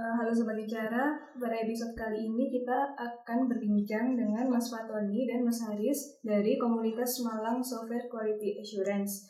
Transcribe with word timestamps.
Uh, 0.00 0.16
halo 0.16 0.32
Sobat 0.32 0.56
Bicara, 0.56 1.12
pada 1.36 1.60
episode 1.60 1.92
kali 1.92 2.24
ini 2.24 2.48
kita 2.48 2.96
akan 2.96 3.52
berbincang 3.52 4.16
dengan 4.16 4.48
Mas 4.48 4.72
Fatoni 4.72 5.28
dan 5.28 5.44
Mas 5.44 5.60
Haris 5.60 6.16
dari 6.24 6.56
komunitas 6.56 7.20
Malang 7.20 7.60
Software 7.60 8.08
Quality 8.08 8.64
Assurance. 8.64 9.28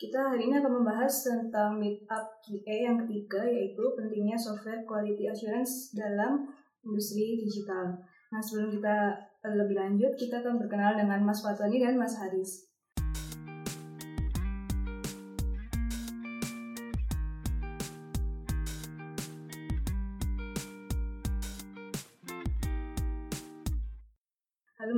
Kita 0.00 0.32
hari 0.32 0.48
ini 0.48 0.56
akan 0.56 0.80
membahas 0.80 1.12
tentang 1.20 1.76
Meetup 1.76 2.32
QA 2.40 2.88
yang 2.88 2.96
ketiga, 3.04 3.44
yaitu 3.44 3.92
pentingnya 3.92 4.40
Software 4.40 4.88
Quality 4.88 5.28
Assurance 5.28 5.92
dalam 5.92 6.48
industri 6.80 7.36
digital. 7.36 8.00
Nah, 8.32 8.40
sebelum 8.40 8.72
kita 8.72 9.20
lebih 9.52 9.76
lanjut, 9.76 10.16
kita 10.16 10.40
akan 10.40 10.64
berkenal 10.64 10.96
dengan 10.96 11.20
Mas 11.28 11.44
Fatoni 11.44 11.76
dan 11.76 12.00
Mas 12.00 12.16
Haris. 12.16 12.69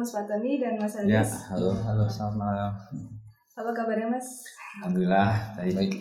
Mas 0.02 0.18
Fatoni 0.18 0.58
dan 0.58 0.82
Mas 0.82 0.98
Haris. 0.98 1.14
Ya, 1.14 1.22
halo, 1.54 1.78
halo, 1.86 2.10
selamat 2.10 2.34
malam. 2.34 2.74
Apa 3.54 3.70
kabarnya 3.70 4.10
Mas? 4.10 4.42
Alhamdulillah, 4.82 5.54
baik. 5.54 5.78
baik. 5.78 5.94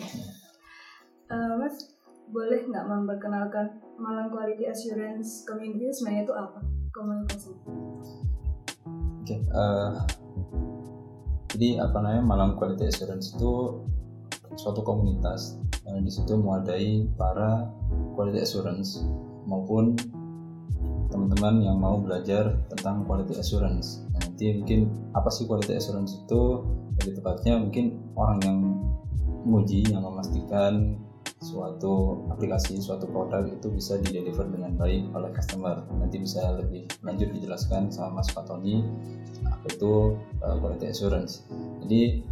Uh, 1.30 1.54
mas, 1.62 1.94
boleh 2.34 2.66
nggak 2.66 2.82
memperkenalkan 2.82 3.78
Malang 4.02 4.34
Quality 4.34 4.66
Assurance 4.66 5.46
Community 5.46 5.86
sebenarnya 5.94 6.26
itu 6.26 6.34
apa? 6.34 6.58
Komunitas 6.90 7.46
itu? 7.46 7.62
Oke, 9.22 9.38
okay, 9.38 9.38
uh, 9.54 9.94
jadi 11.54 11.86
apa 11.86 12.02
namanya 12.02 12.26
Malang 12.26 12.52
Quality 12.58 12.90
Assurance 12.90 13.38
itu 13.38 13.86
suatu 14.58 14.82
komunitas 14.82 15.62
yang 15.86 16.02
di 16.02 16.10
situ 16.10 16.34
mewadai 16.34 17.06
para 17.14 17.70
quality 18.18 18.42
assurance 18.42 18.98
maupun 19.46 19.94
teman-teman 21.22 21.62
yang 21.62 21.78
mau 21.78 22.02
belajar 22.02 22.58
tentang 22.74 23.06
quality 23.06 23.38
assurance. 23.38 24.02
Nanti 24.18 24.58
mungkin 24.58 24.90
apa 25.14 25.30
sih 25.30 25.46
quality 25.46 25.78
assurance 25.78 26.18
itu? 26.18 26.66
Lebih 26.98 27.22
tepatnya 27.22 27.62
mungkin 27.62 28.02
orang 28.18 28.42
yang 28.42 28.58
menguji 29.46 29.86
yang 29.86 30.02
memastikan 30.02 30.98
suatu 31.38 32.26
aplikasi, 32.26 32.82
suatu 32.82 33.06
produk 33.06 33.46
itu 33.46 33.70
bisa 33.70 34.02
di 34.02 34.10
deliver 34.10 34.50
dengan 34.50 34.74
baik 34.74 35.14
oleh 35.14 35.30
customer. 35.30 35.86
Nanti 35.94 36.18
bisa 36.18 36.58
lebih 36.58 36.90
lanjut 37.06 37.30
dijelaskan 37.30 37.94
sama 37.94 38.18
Mas 38.18 38.26
Fatoni 38.34 38.82
apa 39.46 39.66
itu 39.70 40.18
uh, 40.42 40.58
quality 40.58 40.90
assurance. 40.90 41.46
Jadi 41.86 42.26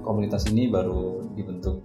komunitas 0.00 0.48
ini 0.48 0.72
baru 0.72 1.28
dibentuk 1.36 1.84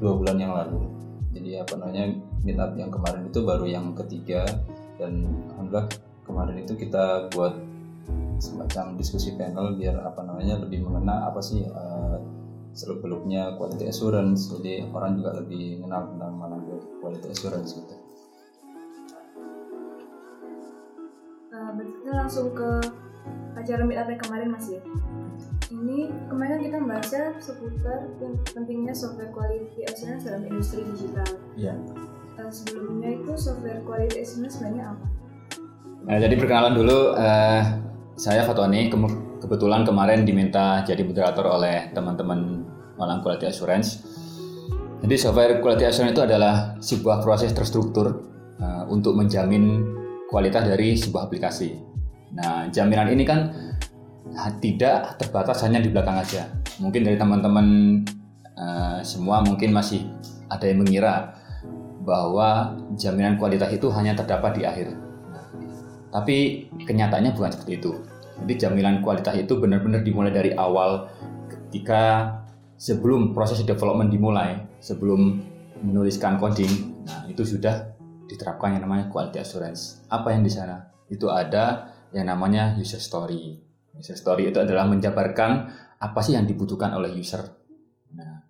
dua 0.00 0.16
bulan 0.16 0.40
yang 0.40 0.56
lalu. 0.56 1.01
Jadi 1.32 1.50
apa 1.56 1.74
namanya 1.80 2.12
meetup 2.44 2.72
yang 2.76 2.92
kemarin 2.92 3.22
itu 3.28 3.40
baru 3.40 3.64
yang 3.64 3.96
ketiga 3.96 4.44
dan 5.00 5.24
alhamdulillah 5.56 5.88
kemarin 6.28 6.56
itu 6.60 6.76
kita 6.76 7.32
buat 7.32 7.56
semacam 8.42 8.98
diskusi 8.98 9.32
panel 9.38 9.78
biar 9.78 10.02
apa 10.02 10.20
namanya 10.26 10.60
lebih 10.60 10.82
mengena 10.84 11.30
apa 11.30 11.38
sih 11.38 11.62
uh, 11.64 12.18
seluk 12.74 13.04
beluknya 13.04 13.54
quality 13.56 13.86
assurance 13.86 14.50
jadi 14.50 14.88
orang 14.90 15.20
juga 15.20 15.38
lebih 15.40 15.80
mengenal 15.80 16.10
tentang 16.10 16.32
mana 16.36 16.56
quality 17.00 17.28
assurance 17.30 17.76
gitu. 17.78 17.94
Uh, 21.52 21.70
berarti 21.76 22.08
langsung 22.10 22.48
ke 22.56 22.70
acara 23.56 23.82
meetup 23.84 24.08
yang 24.08 24.22
kemarin 24.24 24.48
mas 24.50 24.66
ya. 24.72 24.82
Ini 25.82 26.30
kemarin 26.30 26.62
kita 26.62 26.78
membahasnya 26.78 27.42
seputar 27.42 28.06
pentingnya 28.54 28.94
software 28.94 29.34
quality 29.34 29.82
assurance 29.82 30.22
dalam 30.22 30.46
industri 30.46 30.86
digital. 30.86 31.26
Iya. 31.58 31.74
Yeah 31.74 32.10
uh, 32.38 32.50
sebelumnya 32.52 33.08
itu 33.20 33.32
software 33.36 33.80
quality 33.84 34.22
assurance 34.22 34.56
sebenarnya 34.56 34.94
apa? 34.94 35.06
Nah, 36.02 36.18
jadi 36.18 36.34
perkenalan 36.34 36.74
dulu, 36.74 36.98
uh, 37.14 37.62
saya 38.18 38.42
Fatoni 38.42 38.90
ke 38.90 38.96
kebetulan 39.42 39.86
kemarin 39.86 40.26
diminta 40.26 40.82
jadi 40.82 41.02
moderator 41.06 41.46
oleh 41.46 41.90
teman-teman 41.94 42.66
Malang 42.98 43.22
Quality 43.22 43.46
Assurance. 43.50 44.02
Jadi 45.02 45.14
software 45.18 45.58
quality 45.58 45.82
assurance 45.82 46.14
itu 46.14 46.22
adalah 46.22 46.78
sebuah 46.78 47.26
proses 47.26 47.50
terstruktur 47.50 48.22
uh, 48.62 48.86
untuk 48.86 49.18
menjamin 49.18 49.82
kualitas 50.30 50.62
dari 50.62 50.94
sebuah 50.94 51.26
aplikasi. 51.26 51.74
Nah, 52.38 52.70
jaminan 52.70 53.10
ini 53.10 53.26
kan 53.26 53.50
tidak 54.62 55.18
terbatas 55.18 55.62
hanya 55.66 55.82
di 55.82 55.90
belakang 55.90 56.18
aja. 56.18 56.48
Mungkin 56.78 57.04
dari 57.04 57.18
teman-teman 57.18 57.66
uh, 58.56 58.98
semua 59.02 59.42
mungkin 59.44 59.74
masih 59.74 60.08
ada 60.48 60.64
yang 60.68 60.84
mengira 60.84 61.36
bahwa 62.02 62.74
jaminan 62.98 63.38
kualitas 63.38 63.70
itu 63.70 63.86
hanya 63.94 64.18
terdapat 64.18 64.58
di 64.58 64.62
akhir. 64.66 64.94
Tapi 66.12 66.68
kenyataannya 66.84 67.32
bukan 67.32 67.50
seperti 67.54 67.72
itu. 67.80 67.92
Jadi 68.42 68.54
jaminan 68.58 69.00
kualitas 69.00 69.38
itu 69.38 69.56
benar-benar 69.56 70.02
dimulai 70.02 70.34
dari 70.34 70.52
awal 70.52 71.08
ketika 71.48 72.36
sebelum 72.76 73.32
proses 73.32 73.62
development 73.62 74.10
dimulai, 74.10 74.58
sebelum 74.82 75.40
menuliskan 75.82 76.36
coding, 76.42 76.98
nah 77.06 77.26
itu 77.30 77.46
sudah 77.46 77.94
diterapkan 78.26 78.76
yang 78.76 78.82
namanya 78.84 79.06
quality 79.08 79.38
assurance. 79.38 80.02
Apa 80.10 80.34
yang 80.34 80.42
di 80.42 80.50
sana? 80.50 80.90
Itu 81.06 81.30
ada 81.30 81.94
yang 82.10 82.28
namanya 82.28 82.74
user 82.76 83.00
story. 83.00 83.71
User 83.96 84.16
story 84.16 84.48
itu 84.48 84.58
adalah 84.58 84.88
menjabarkan 84.88 85.50
apa 86.00 86.20
sih 86.24 86.34
yang 86.34 86.48
dibutuhkan 86.48 86.96
oleh 86.96 87.12
user. 87.12 87.44
Nah, 88.16 88.42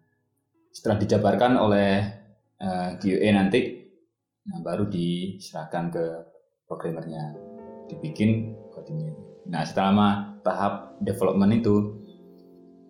setelah 0.73 0.97
dijabarkan 0.97 1.61
oleh 1.61 2.23
uh, 2.63 2.67
eh, 2.67 2.91
QA 2.99 3.29
nanti 3.37 3.61
nah 4.43 4.59
baru 4.59 4.91
diserahkan 4.91 5.95
ke 5.95 6.05
programmernya 6.67 7.31
dibikin 7.87 8.59
codingnya 8.75 9.15
nah 9.47 9.63
setelah 9.63 10.35
tahap 10.43 10.99
development 10.99 11.63
itu 11.63 12.03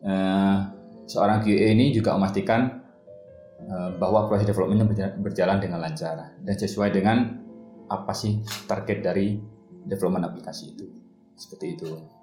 uh, 0.01 0.65
seorang 1.05 1.45
QA 1.45 1.77
ini 1.77 1.93
juga 1.93 2.17
memastikan 2.17 2.81
uh, 3.69 3.93
bahwa 4.01 4.33
proses 4.33 4.49
developmentnya 4.49 5.13
berjalan 5.21 5.61
dengan 5.61 5.85
lancar 5.85 6.41
dan 6.41 6.57
sesuai 6.57 6.89
dengan 6.89 7.37
apa 7.93 8.17
sih 8.17 8.41
target 8.65 9.05
dari 9.05 9.37
development 9.85 10.33
aplikasi 10.33 10.73
itu 10.73 10.89
seperti 11.37 11.77
itu. 11.77 12.22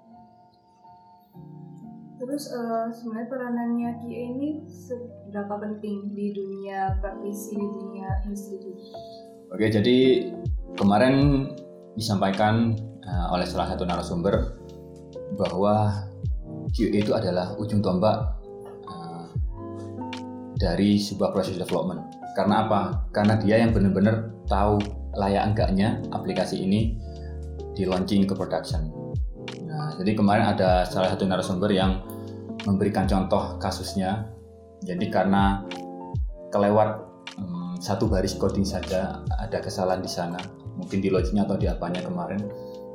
Terus 2.20 2.52
uh, 2.52 2.92
sebenarnya 2.92 3.28
peranannya 3.32 3.90
QA 4.04 4.22
ini 4.36 4.48
seberapa 4.68 5.56
penting 5.56 6.12
di 6.12 6.36
dunia 6.36 7.00
praktisi 7.00 7.56
di 7.56 7.64
dunia 7.64 8.12
industri? 8.28 8.60
Oke, 9.48 9.72
jadi 9.72 10.28
kemarin 10.76 11.48
disampaikan 11.96 12.76
uh, 13.08 13.32
oleh 13.32 13.48
salah 13.48 13.72
satu 13.72 13.88
narasumber 13.88 14.60
bahwa 15.40 15.96
QA 16.76 17.00
itu 17.00 17.16
adalah 17.16 17.56
ujung 17.56 17.80
tombak 17.80 18.36
uh, 18.84 19.24
dari 20.60 21.00
sebuah 21.00 21.32
proses 21.32 21.56
development. 21.56 22.04
Karena 22.36 22.68
apa? 22.68 23.08
Karena 23.16 23.40
dia 23.40 23.64
yang 23.64 23.72
benar-benar 23.72 24.28
tahu 24.44 24.76
layak 25.16 25.56
enggaknya 25.56 26.04
aplikasi 26.12 26.68
ini 26.68 27.00
di 27.72 27.88
launching 27.88 28.28
ke 28.28 28.36
production. 28.36 28.99
Jadi 29.96 30.12
kemarin 30.14 30.54
ada 30.54 30.84
salah 30.86 31.10
satu 31.10 31.26
narasumber 31.26 31.70
yang 31.72 32.02
memberikan 32.68 33.08
contoh 33.08 33.56
kasusnya. 33.56 34.28
Jadi 34.84 35.12
karena 35.12 35.64
kelewat 36.52 37.04
hmm, 37.36 37.80
satu 37.80 38.08
baris 38.08 38.36
coding 38.36 38.64
saja 38.64 39.20
ada 39.40 39.58
kesalahan 39.60 40.00
di 40.04 40.10
sana, 40.10 40.40
mungkin 40.76 41.00
di 41.00 41.08
logiknya 41.08 41.44
atau 41.48 41.56
di 41.56 41.66
apanya 41.68 42.04
kemarin. 42.04 42.40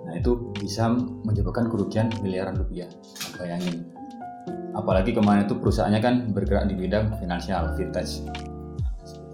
Nah 0.06 0.14
itu 0.14 0.53
bisa 0.53 0.90
menyebabkan 1.26 1.70
kerugian 1.70 2.14
miliaran 2.22 2.58
rupiah. 2.58 2.90
Bayangin. 3.38 3.90
Apalagi 4.76 5.16
kemarin 5.16 5.48
itu 5.48 5.58
perusahaannya 5.58 6.02
kan 6.03 6.16
bergerak 6.36 6.68
di 6.70 6.76
bidang 6.78 7.16
finansial, 7.18 7.74
vintage. 7.74 8.22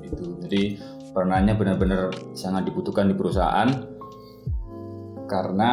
Itu. 0.05 0.37
Jadi 0.47 0.79
peranannya 1.11 1.55
benar-benar 1.59 2.13
sangat 2.37 2.71
dibutuhkan 2.71 3.11
di 3.11 3.15
perusahaan 3.17 3.67
karena 5.27 5.71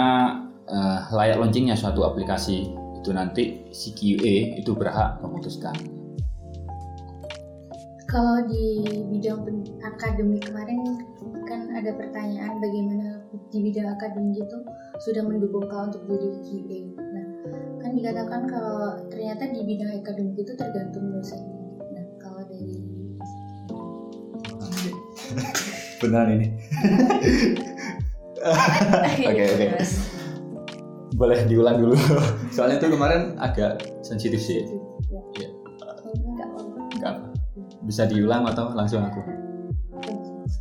uh, 0.69 1.09
layak 1.13 1.41
launchingnya 1.41 1.75
suatu 1.77 2.05
aplikasi 2.05 2.73
itu 2.99 3.11
nanti 3.15 3.69
si 3.73 3.95
QA 3.95 4.59
itu 4.61 4.71
berhak 4.75 5.21
memutuskan. 5.25 5.75
Kalau 8.09 8.41
di 8.49 8.89
bidang 9.13 9.45
akademik 9.85 10.49
kemarin 10.49 10.81
kan 11.45 11.69
ada 11.77 11.93
pertanyaan 11.93 12.57
bagaimana 12.57 13.21
di 13.53 13.59
bidang 13.61 13.93
akademik 13.93 14.49
itu 14.49 14.59
sudah 15.05 15.29
mendukung 15.29 15.69
kau 15.69 15.85
untuk 15.85 16.09
jadi 16.09 16.29
QA. 16.41 16.81
Nah, 16.97 17.27
kan 17.85 17.91
dikatakan 17.93 18.49
kalau 18.49 19.05
ternyata 19.13 19.53
di 19.53 19.61
bidang 19.61 19.93
akademik 20.01 20.41
itu 20.41 20.53
tergantung 20.57 21.05
dosen. 21.13 21.41
Nah, 21.93 22.05
kalau 22.17 22.43
dari 22.49 22.81
benar 26.01 26.33
ini. 26.33 26.49
Oke 29.29 29.45
oke 29.51 29.67
boleh 31.17 31.49
diulang 31.49 31.81
dulu. 31.81 31.95
Soalnya 32.55 32.83
itu 32.83 32.89
kemarin 32.93 33.39
agak 33.41 33.81
sensitif 34.05 34.43
sih. 34.43 34.67
Ya. 35.39 35.49
enggak 36.99 37.15
bisa 37.87 38.05
diulang 38.11 38.45
atau 38.45 38.75
langsung 38.75 39.01
aku? 39.07 39.21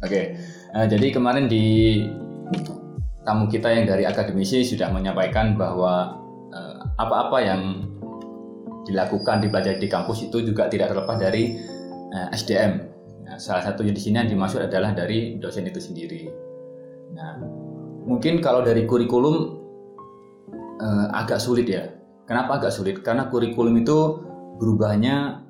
Oke, 0.05 0.38
uh, 0.77 0.85
jadi 0.85 1.09
kemarin 1.09 1.49
di 1.49 2.05
tamu 3.25 3.49
kita 3.49 3.73
yang 3.73 3.89
dari 3.89 4.05
akademisi 4.05 4.63
sudah 4.63 4.94
menyampaikan 4.94 5.57
bahwa 5.57 6.21
uh, 6.53 6.79
apa-apa 6.95 7.38
yang 7.41 7.61
dilakukan 8.88 9.44
dipelajari 9.44 9.83
di 9.83 9.89
kampus 9.91 10.31
itu 10.31 10.45
juga 10.45 10.71
tidak 10.71 10.95
terlepas 10.95 11.17
dari 11.19 11.57
uh, 12.13 12.29
SDM. 12.31 12.88
Nah, 13.27 13.35
salah 13.35 13.65
satunya 13.67 13.91
di 13.91 13.99
sini 13.99 14.23
yang 14.23 14.31
dimaksud 14.31 14.63
adalah 14.63 14.95
dari 14.95 15.35
dosen 15.41 15.67
itu 15.67 15.81
sendiri. 15.83 16.29
Nah, 17.11 17.41
mungkin 18.07 18.39
kalau 18.39 18.63
dari 18.63 18.88
kurikulum 18.88 19.56
uh, 20.81 21.07
agak 21.13 21.41
sulit 21.41 21.68
ya. 21.69 21.85
Kenapa 22.27 22.59
agak 22.59 22.74
sulit? 22.75 23.00
Karena 23.01 23.31
kurikulum 23.31 23.77
itu 23.81 24.19
berubahnya 24.59 25.44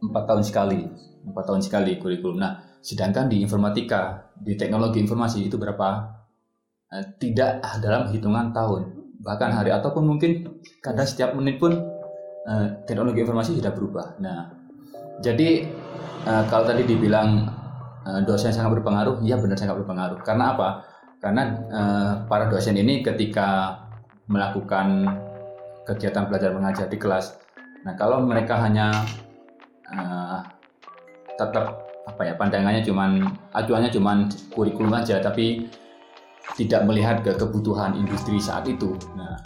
empat 0.00 0.24
tahun 0.24 0.42
sekali, 0.46 0.80
empat 1.26 1.44
tahun 1.44 1.60
sekali 1.60 2.00
kurikulum. 2.00 2.40
Nah, 2.40 2.80
sedangkan 2.80 3.28
di 3.28 3.44
informatika, 3.44 4.32
di 4.40 4.56
teknologi 4.56 5.02
informasi 5.02 5.46
itu 5.46 5.56
berapa? 5.60 6.16
Uh, 6.90 7.04
tidak 7.22 7.62
dalam 7.78 8.10
hitungan 8.10 8.50
tahun, 8.50 9.14
bahkan 9.22 9.54
hari 9.54 9.70
ataupun 9.70 10.02
mungkin 10.02 10.58
kadang 10.82 11.06
setiap 11.06 11.36
menit 11.38 11.62
pun 11.62 11.76
uh, 12.50 12.66
teknologi 12.88 13.22
informasi 13.22 13.54
sudah 13.60 13.70
berubah. 13.70 14.18
Nah, 14.18 14.50
jadi 15.22 15.70
uh, 16.26 16.44
kalau 16.50 16.66
tadi 16.66 16.86
dibilang 16.86 17.58
dosen 18.24 18.48
sangat 18.48 18.80
berpengaruh, 18.80 19.20
ya 19.22 19.36
benar 19.36 19.60
sangat 19.60 19.76
berpengaruh. 19.84 20.24
Karena 20.24 20.56
apa? 20.56 20.68
Karena 21.20 21.42
uh, 21.68 22.12
para 22.24 22.48
dosen 22.48 22.72
ini 22.80 23.04
ketika 23.04 23.76
melakukan 24.30 25.10
kegiatan 25.82 26.30
belajar 26.30 26.54
mengajar 26.54 26.86
di 26.86 26.94
kelas, 26.94 27.34
nah 27.82 27.98
kalau 27.98 28.22
mereka 28.22 28.62
hanya 28.62 28.94
uh, 29.90 30.38
tetap 31.34 31.90
apa 32.06 32.22
ya 32.26 32.34
pandangannya 32.38 32.82
cuman 32.86 33.26
acuannya 33.50 33.90
cuman 33.90 34.30
kurikulum 34.54 34.94
aja, 34.94 35.18
tapi 35.18 35.66
tidak 36.54 36.86
melihat 36.86 37.22
ke 37.22 37.34
kebutuhan 37.34 37.94
industri 37.94 38.38
saat 38.42 38.66
itu. 38.66 38.94
Nah, 39.14 39.38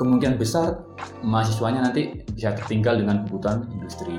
kemungkinan 0.00 0.40
besar 0.40 0.80
mahasiswanya 1.20 1.90
nanti 1.90 2.24
bisa 2.32 2.54
tertinggal 2.56 2.96
dengan 2.96 3.26
kebutuhan 3.26 3.66
industri. 3.74 4.16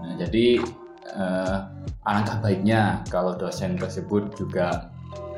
Nah, 0.00 0.12
jadi 0.20 0.62
eh, 1.08 1.56
alangkah 2.06 2.38
baiknya 2.40 3.02
kalau 3.10 3.34
dosen 3.34 3.74
tersebut 3.74 4.36
juga 4.38 4.92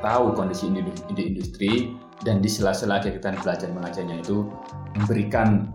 tahu 0.05 0.37
kondisi 0.37 0.69
di 1.14 1.22
industri 1.34 1.94
dan 2.20 2.44
di 2.44 2.49
sela-sela 2.52 3.00
kegiatan 3.00 3.37
belajar 3.40 3.69
mengajarnya 3.72 4.20
itu 4.20 4.44
memberikan 4.96 5.72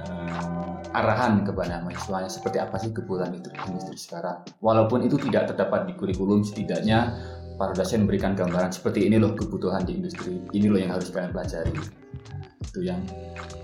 eh, 0.00 0.72
arahan 0.96 1.44
kepada 1.44 1.84
mahasiswanya 1.84 2.28
seperti 2.28 2.60
apa 2.60 2.76
sih 2.80 2.92
kebutuhan 2.92 3.32
industri 3.36 3.96
sekarang. 3.96 4.44
Walaupun 4.60 5.04
itu 5.04 5.20
tidak 5.28 5.52
terdapat 5.52 5.88
di 5.88 5.92
kurikulum, 5.96 6.44
setidaknya 6.44 7.16
para 7.56 7.76
dosen 7.76 8.04
memberikan 8.04 8.32
gambaran 8.32 8.72
seperti 8.72 9.08
ini 9.08 9.20
loh 9.20 9.36
kebutuhan 9.36 9.84
di 9.84 9.96
industri, 9.96 10.40
ini 10.56 10.66
loh 10.68 10.80
yang 10.80 10.92
harus 10.96 11.12
kalian 11.12 11.32
pelajari. 11.32 11.72
Itu 12.64 12.80
yang 12.84 13.04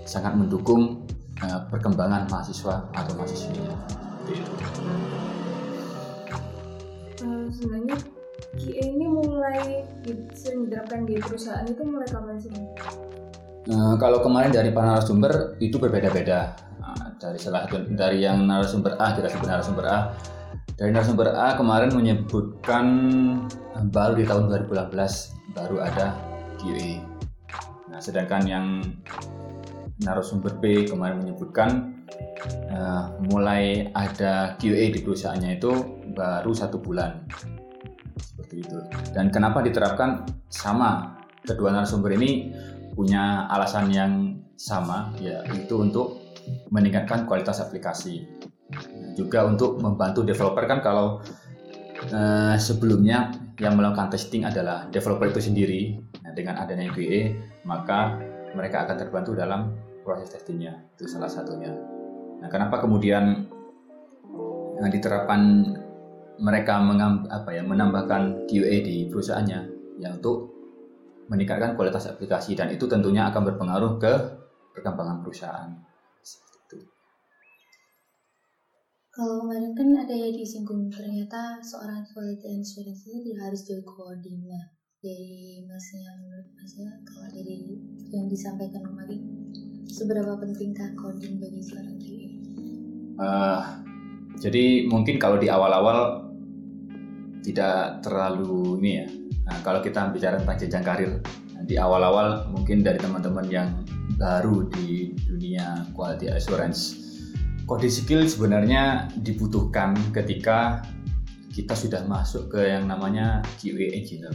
sangat 0.05 0.37
mendukung 0.37 1.05
uh, 1.41 1.65
perkembangan 1.69 2.29
mahasiswa 2.29 2.85
atau 2.93 3.13
mahasiswinya 3.17 3.73
itu. 4.29 4.53
Uh, 7.25 7.49
sebenarnya 7.49 7.97
QA 8.57 8.81
ini 8.81 9.05
mulai 9.05 9.85
sering 10.33 10.65
diterapkan 10.65 11.05
di 11.05 11.21
perusahaan 11.21 11.65
itu 11.69 11.81
mulai 11.85 12.09
kapan 12.09 12.35
sih? 12.41 12.49
Uh, 13.69 13.93
kalau 14.01 14.25
kemarin 14.25 14.49
dari 14.49 14.73
para 14.73 14.97
narasumber 14.97 15.59
itu 15.61 15.77
berbeda-beda. 15.77 16.57
Uh, 16.81 17.13
dari 17.21 17.37
salah 17.37 17.69
satu 17.69 17.85
dari 17.93 18.25
yang 18.25 18.49
narasumber 18.49 18.97
A 18.97 19.13
kita 19.13 19.29
sebut 19.29 19.45
narasumber 19.45 19.85
A. 19.85 19.99
Dari 20.73 20.89
narasumber 20.89 21.29
A 21.37 21.53
kemarin 21.59 21.93
menyebutkan 21.93 22.85
baru 23.93 24.17
di 24.17 24.25
tahun 24.25 24.49
2018 24.65 25.53
baru 25.53 25.85
ada 25.85 26.17
QA. 26.57 27.05
Nah, 27.93 27.99
sedangkan 28.01 28.41
yang 28.49 28.65
narasumber 30.01 30.57
B 30.57 30.89
kemarin 30.89 31.21
menyebutkan 31.21 31.99
uh, 32.71 33.13
mulai 33.29 33.91
ada 33.93 34.57
QA 34.57 34.89
di 34.89 34.99
perusahaannya 35.03 35.59
itu 35.59 35.71
baru 36.15 36.49
satu 36.55 36.79
bulan 36.81 37.27
seperti 38.19 38.55
itu. 38.67 38.77
Dan 39.15 39.31
kenapa 39.31 39.63
diterapkan 39.63 40.27
sama 40.51 41.19
kedua 41.43 41.71
narasumber 41.71 42.13
ini 42.19 42.51
punya 42.93 43.47
alasan 43.47 43.89
yang 43.89 44.13
sama 44.59 45.15
yaitu 45.23 45.79
untuk 45.79 46.19
meningkatkan 46.67 47.23
kualitas 47.23 47.63
aplikasi 47.63 48.27
juga 49.15 49.47
untuk 49.47 49.79
membantu 49.79 50.21
developer 50.27 50.67
kan 50.67 50.83
kalau 50.83 51.23
uh, 52.11 52.55
sebelumnya 52.59 53.31
yang 53.59 53.75
melakukan 53.75 54.11
testing 54.11 54.43
adalah 54.43 54.87
developer 54.91 55.31
itu 55.31 55.41
sendiri 55.43 55.99
nah, 56.23 56.35
dengan 56.35 56.59
adanya 56.59 56.91
QA 56.91 57.33
maka 57.63 58.19
mereka 58.55 58.87
akan 58.87 58.95
terbantu 58.99 59.31
dalam 59.35 59.75
proses 60.03 60.31
testingnya 60.31 60.79
itu 60.97 61.05
salah 61.05 61.29
satunya. 61.29 61.69
Nah, 62.39 62.49
kenapa 62.49 62.81
kemudian 62.81 63.45
nah, 64.79 64.89
diterapkan 64.89 65.41
mereka 66.39 66.79
mengam, 66.79 67.27
apa 67.27 67.51
ya 67.51 67.63
menambahkan 67.63 68.47
QA 68.47 68.81
di 68.81 69.07
perusahaannya 69.11 69.59
yang 69.99 70.17
untuk 70.17 70.49
meningkatkan 71.29 71.77
kualitas 71.77 72.09
aplikasi 72.09 72.57
dan 72.57 72.73
itu 72.73 72.89
tentunya 72.89 73.29
akan 73.29 73.53
berpengaruh 73.53 74.01
ke 74.01 74.13
perkembangan 74.73 75.21
perusahaan. 75.21 75.69
Kalau 79.09 79.43
kemarin 79.43 79.75
kan 79.75 79.89
ada 80.07 80.15
yang 80.15 80.31
disinggung 80.31 80.87
ternyata 80.87 81.59
seorang 81.59 82.07
quality 82.15 82.63
assurance 82.63 83.03
itu 83.03 83.35
harus 83.35 83.67
jago 83.67 83.91
coding. 83.91 84.47
Nah, 84.47 84.63
dari 85.03 85.59
masnya 85.67 86.07
menurut 86.23 86.47
masnya 86.55 86.87
kalau 87.03 87.27
dari 87.27 87.75
yang 88.15 88.31
disampaikan 88.31 88.79
kemarin 88.79 89.19
Seberapa 89.89 90.37
pentingkah 90.37 90.93
coding 90.93 91.41
bagi 91.41 91.65
seorang 91.65 91.97
QA? 91.97 92.29
Uh, 93.17 93.61
jadi 94.37 94.85
mungkin 94.85 95.17
kalau 95.17 95.41
di 95.41 95.49
awal-awal 95.49 96.28
tidak 97.43 98.03
terlalu 98.03 98.79
ini 98.83 98.91
ya. 98.91 99.07
Nah, 99.49 99.57
kalau 99.65 99.79
kita 99.81 100.13
bicara 100.13 100.37
tentang 100.37 100.57
jenjang 100.61 100.85
karir, 100.85 101.11
nah, 101.55 101.63
di 101.65 101.75
awal-awal 101.79 102.51
mungkin 102.53 102.85
dari 102.85 103.01
teman-teman 103.01 103.47
yang 103.49 103.69
baru 104.19 104.67
di 104.69 105.15
dunia 105.25 105.89
quality 105.95 106.29
assurance, 106.29 106.95
coding 107.65 107.89
skill 107.89 108.21
sebenarnya 108.25 109.09
dibutuhkan 109.17 109.97
ketika 110.13 110.83
kita 111.49 111.73
sudah 111.73 112.05
masuk 112.05 112.53
ke 112.53 112.61
yang 112.61 112.85
namanya 112.85 113.41
QA 113.57 113.95
engineer. 113.95 114.31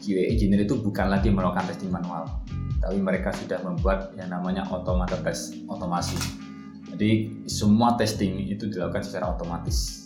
QA 0.00 0.32
engineer 0.32 0.64
itu 0.64 0.78
bukan 0.78 1.10
lagi 1.12 1.28
melakukan 1.28 1.66
testing 1.66 1.92
manual, 1.92 2.40
tapi 2.80 2.98
mereka 3.02 3.34
sudah 3.34 3.60
membuat 3.60 4.14
yang 4.14 4.32
namanya 4.32 4.64
automated 4.70 5.20
test 5.26 5.58
otomasi. 5.66 6.16
Jadi 6.96 7.44
semua 7.50 7.98
testing 7.98 8.48
itu 8.48 8.70
dilakukan 8.70 9.04
secara 9.04 9.34
otomatis. 9.34 10.05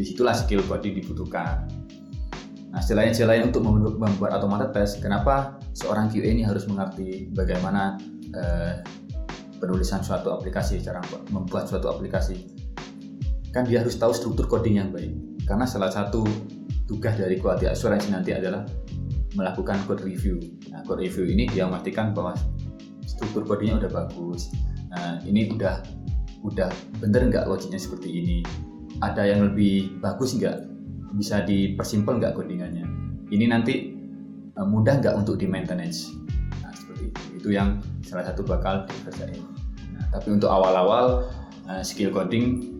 Di 0.00 0.08
situlah 0.08 0.32
skill 0.32 0.64
coding 0.64 0.96
dibutuhkan. 0.96 1.68
Nah, 2.72 2.80
selain-selain 2.80 3.44
untuk 3.44 3.60
membuat 3.68 4.32
automated 4.32 4.72
test, 4.72 5.04
kenapa 5.04 5.60
seorang 5.76 6.08
QA 6.08 6.32
ini 6.32 6.40
harus 6.40 6.64
mengerti 6.64 7.28
bagaimana 7.36 8.00
eh, 8.32 8.80
penulisan 9.60 10.00
suatu 10.00 10.32
aplikasi, 10.32 10.80
cara 10.80 11.04
membuat 11.28 11.68
suatu 11.68 11.92
aplikasi? 11.92 12.48
Kan 13.52 13.68
dia 13.68 13.84
harus 13.84 14.00
tahu 14.00 14.16
struktur 14.16 14.48
coding 14.48 14.80
yang 14.80 14.88
baik. 14.88 15.12
Karena 15.44 15.68
salah 15.68 15.92
satu 15.92 16.24
tugas 16.88 17.20
dari 17.20 17.36
quality 17.36 17.68
assurance 17.68 18.08
nanti 18.08 18.32
adalah 18.32 18.64
melakukan 19.36 19.84
code 19.84 20.00
review. 20.00 20.40
Nah, 20.72 20.80
code 20.88 21.04
review 21.04 21.28
ini 21.28 21.44
dia 21.44 21.68
memastikan 21.68 22.16
bahwa 22.16 22.32
struktur 23.04 23.44
kodenya 23.44 23.76
udah 23.76 23.90
bagus. 23.92 24.48
Nah, 24.96 25.20
ini 25.28 25.52
udah 25.52 25.84
udah 26.40 26.72
bener 27.04 27.28
nggak 27.28 27.44
logiknya 27.44 27.76
seperti 27.76 28.08
ini. 28.08 28.69
Ada 29.00 29.22
yang 29.32 29.52
lebih 29.52 29.96
bagus 30.04 30.36
nggak? 30.36 30.68
Bisa 31.16 31.40
dipersimpel 31.42 32.20
nggak 32.20 32.36
codingannya? 32.36 32.84
Ini 33.32 33.44
nanti 33.48 33.96
uh, 34.60 34.66
mudah 34.68 35.00
nggak 35.00 35.16
untuk 35.16 35.40
di 35.40 35.48
maintenance? 35.48 36.12
Nah, 36.60 36.72
seperti 36.76 37.08
itu. 37.08 37.20
Itu 37.40 37.48
yang 37.56 37.80
salah 38.04 38.28
satu 38.28 38.44
bakal 38.44 38.84
dikerjain. 38.84 39.40
Nah, 39.96 40.04
tapi 40.12 40.36
untuk 40.36 40.52
awal-awal 40.52 41.24
uh, 41.64 41.82
skill 41.82 42.12
coding 42.12 42.76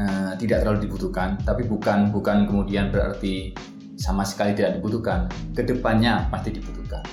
uh, 0.00 0.32
tidak 0.40 0.64
terlalu 0.64 0.88
dibutuhkan. 0.88 1.36
Tapi 1.44 1.68
bukan 1.68 2.08
bukan 2.08 2.48
kemudian 2.48 2.88
berarti 2.88 3.52
sama 3.96 4.24
sekali 4.24 4.52
tidak 4.52 4.80
dibutuhkan, 4.80 5.28
ke 5.56 5.64
depannya 5.64 6.28
pasti 6.28 6.52
dibutuhkan. 6.52 7.04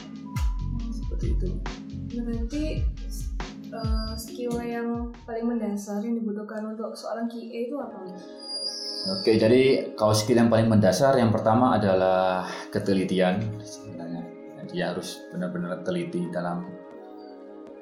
Seperti 0.92 1.26
itu. 1.32 1.50
Berarti 2.14 2.64
uh, 4.14 4.18
skill 4.18 4.54
yang 4.62 5.10
paling 5.26 5.50
mendasar 5.50 6.00
yang 6.06 6.22
dibutuhkan 6.22 6.62
untuk 6.70 6.94
seorang 6.94 7.26
QA 7.26 7.68
itu 7.68 7.76
apa? 7.82 7.98
Oke, 9.20 9.36
jadi 9.36 9.92
kalau 10.00 10.16
skill 10.16 10.40
yang 10.40 10.48
paling 10.48 10.70
mendasar 10.70 11.18
yang 11.20 11.34
pertama 11.34 11.76
adalah 11.76 12.48
ketelitian 12.72 13.42
sebenarnya. 13.60 14.22
Dia 14.72 14.96
harus 14.96 15.20
benar-benar 15.34 15.84
teliti 15.84 16.32
dalam 16.32 16.64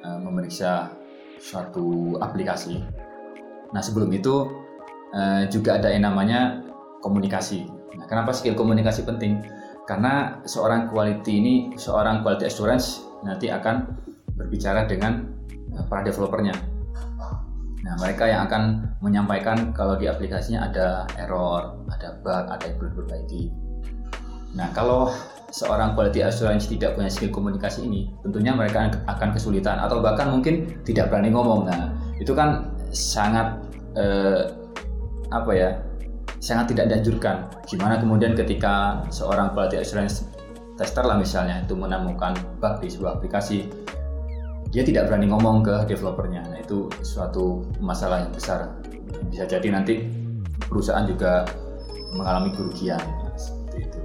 uh, 0.01 0.17
memeriksa 0.17 0.89
suatu 1.38 2.17
aplikasi. 2.17 2.81
Nah 3.69 3.81
sebelum 3.85 4.09
itu 4.09 4.50
uh, 5.13 5.45
juga 5.45 5.77
ada 5.77 5.93
yang 5.93 6.09
namanya 6.09 6.65
komunikasi. 7.05 7.69
Nah, 7.95 8.09
kenapa 8.09 8.33
skill 8.33 8.57
komunikasi 8.57 9.05
penting? 9.05 9.45
Karena 9.85 10.41
seorang 10.47 10.89
quality 10.89 11.33
ini, 11.38 11.55
seorang 11.77 12.25
quality 12.25 12.50
assurance 12.50 13.05
nanti 13.21 13.51
akan 13.53 13.85
berbicara 14.38 14.89
dengan 14.89 15.40
para 15.88 16.04
developernya. 16.04 16.56
Nah, 17.82 17.98
mereka 17.98 18.30
yang 18.30 18.46
akan 18.46 18.94
menyampaikan 19.01 19.74
kalau 19.74 19.98
di 19.98 20.06
aplikasinya 20.06 20.70
ada 20.70 21.10
error, 21.18 21.82
ada 21.90 22.13
bug, 22.22 22.46
ada 22.48 22.63
yang 22.63 22.75
perlu 22.78 22.90
diperbaiki. 22.94 23.44
Nah, 24.54 24.70
kalau 24.75 25.10
seorang 25.50 25.98
quality 25.98 26.22
assurance 26.22 26.70
tidak 26.70 26.94
punya 26.94 27.10
skill 27.10 27.34
komunikasi 27.34 27.84
ini, 27.84 28.13
tentunya 28.22 28.54
mereka 28.54 29.01
akan 29.10 29.34
kesulitan 29.34 29.82
atau 29.82 30.00
bahkan 30.00 30.30
mungkin 30.30 30.80
tidak 30.86 31.10
berani 31.10 31.34
ngomong. 31.34 31.68
Nah, 31.68 31.92
itu 32.22 32.32
kan 32.38 32.70
sangat 32.94 33.60
eh, 33.98 34.54
apa 35.34 35.51
ya? 35.51 35.70
Sangat 36.42 36.74
tidak 36.74 36.90
dianjurkan. 36.90 37.50
Gimana 37.66 37.98
kemudian 38.01 38.34
ketika 38.34 39.01
seorang 39.10 39.54
quality 39.54 39.82
assurance 39.82 40.25
tester 40.78 41.06
lah 41.06 41.18
misalnya 41.18 41.62
itu 41.62 41.78
menemukan 41.78 42.34
bug 42.58 42.82
di 42.82 42.90
sebuah 42.90 43.22
aplikasi, 43.22 43.70
dia 44.72 44.88
tidak 44.88 45.12
berani 45.12 45.28
ngomong 45.28 45.68
ke 45.68 45.75
developernya. 45.92 46.48
Nah, 46.48 46.60
itu 46.63 46.88
suatu 47.04 47.68
masalah 47.84 48.24
yang 48.24 48.32
besar. 48.32 48.72
Bisa 49.28 49.44
jadi 49.44 49.68
nanti 49.68 50.08
perusahaan 50.72 51.04
juga 51.04 51.44
mengalami 52.16 52.56
kerugian 52.56 53.04
seperti 53.36 53.92
itu. 53.92 54.01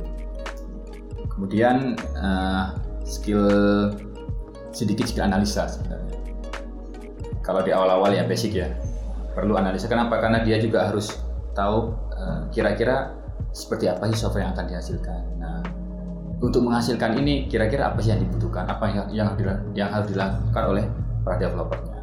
Kemudian 1.31 1.95
uh, 2.19 2.75
skill 3.07 3.47
sedikit 4.75 5.07
skill 5.07 5.31
analisa 5.31 5.71
sebenarnya. 5.71 6.19
Kalau 7.47 7.63
di 7.63 7.71
awal-awal 7.71 8.11
ya 8.11 8.27
basic 8.27 8.59
ya, 8.59 8.75
perlu 9.39 9.55
analisa. 9.55 9.87
Kenapa? 9.87 10.19
Karena 10.19 10.43
dia 10.43 10.59
juga 10.59 10.91
harus 10.91 11.15
tahu 11.55 11.95
eh, 12.11 12.41
kira-kira 12.51 13.15
uh, 13.15 13.55
seperti 13.55 13.87
apa 13.87 14.11
sih 14.11 14.19
software 14.19 14.45
yang 14.45 14.53
akan 14.59 14.67
dihasilkan. 14.67 15.23
Nah, 15.39 15.63
untuk 16.37 16.61
menghasilkan 16.69 17.16
ini 17.16 17.49
kira-kira 17.49 17.88
apa 17.88 17.99
sih 18.05 18.12
yang 18.12 18.21
dibutuhkan? 18.21 18.69
Apa 18.69 18.85
yang 18.93 19.07
yang, 19.12 19.28
yang 19.73 19.88
harus 19.88 20.12
dilakukan 20.12 20.64
oleh 20.69 20.85
para 21.25 21.37
developernya? 21.40 21.97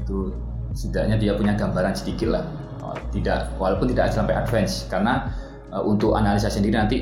Itu 0.00 0.32
setidaknya 0.72 1.16
dia 1.20 1.32
punya 1.36 1.52
gambaran 1.52 1.92
sedikit 1.92 2.32
lah. 2.32 2.44
Oh, 2.80 2.96
tidak 3.12 3.52
walaupun 3.60 3.92
tidak 3.92 4.12
sampai 4.12 4.36
advance. 4.36 4.88
Karena 4.88 5.28
uh, 5.72 5.84
untuk 5.84 6.16
analisa 6.16 6.48
sendiri 6.48 6.76
nanti 6.76 6.98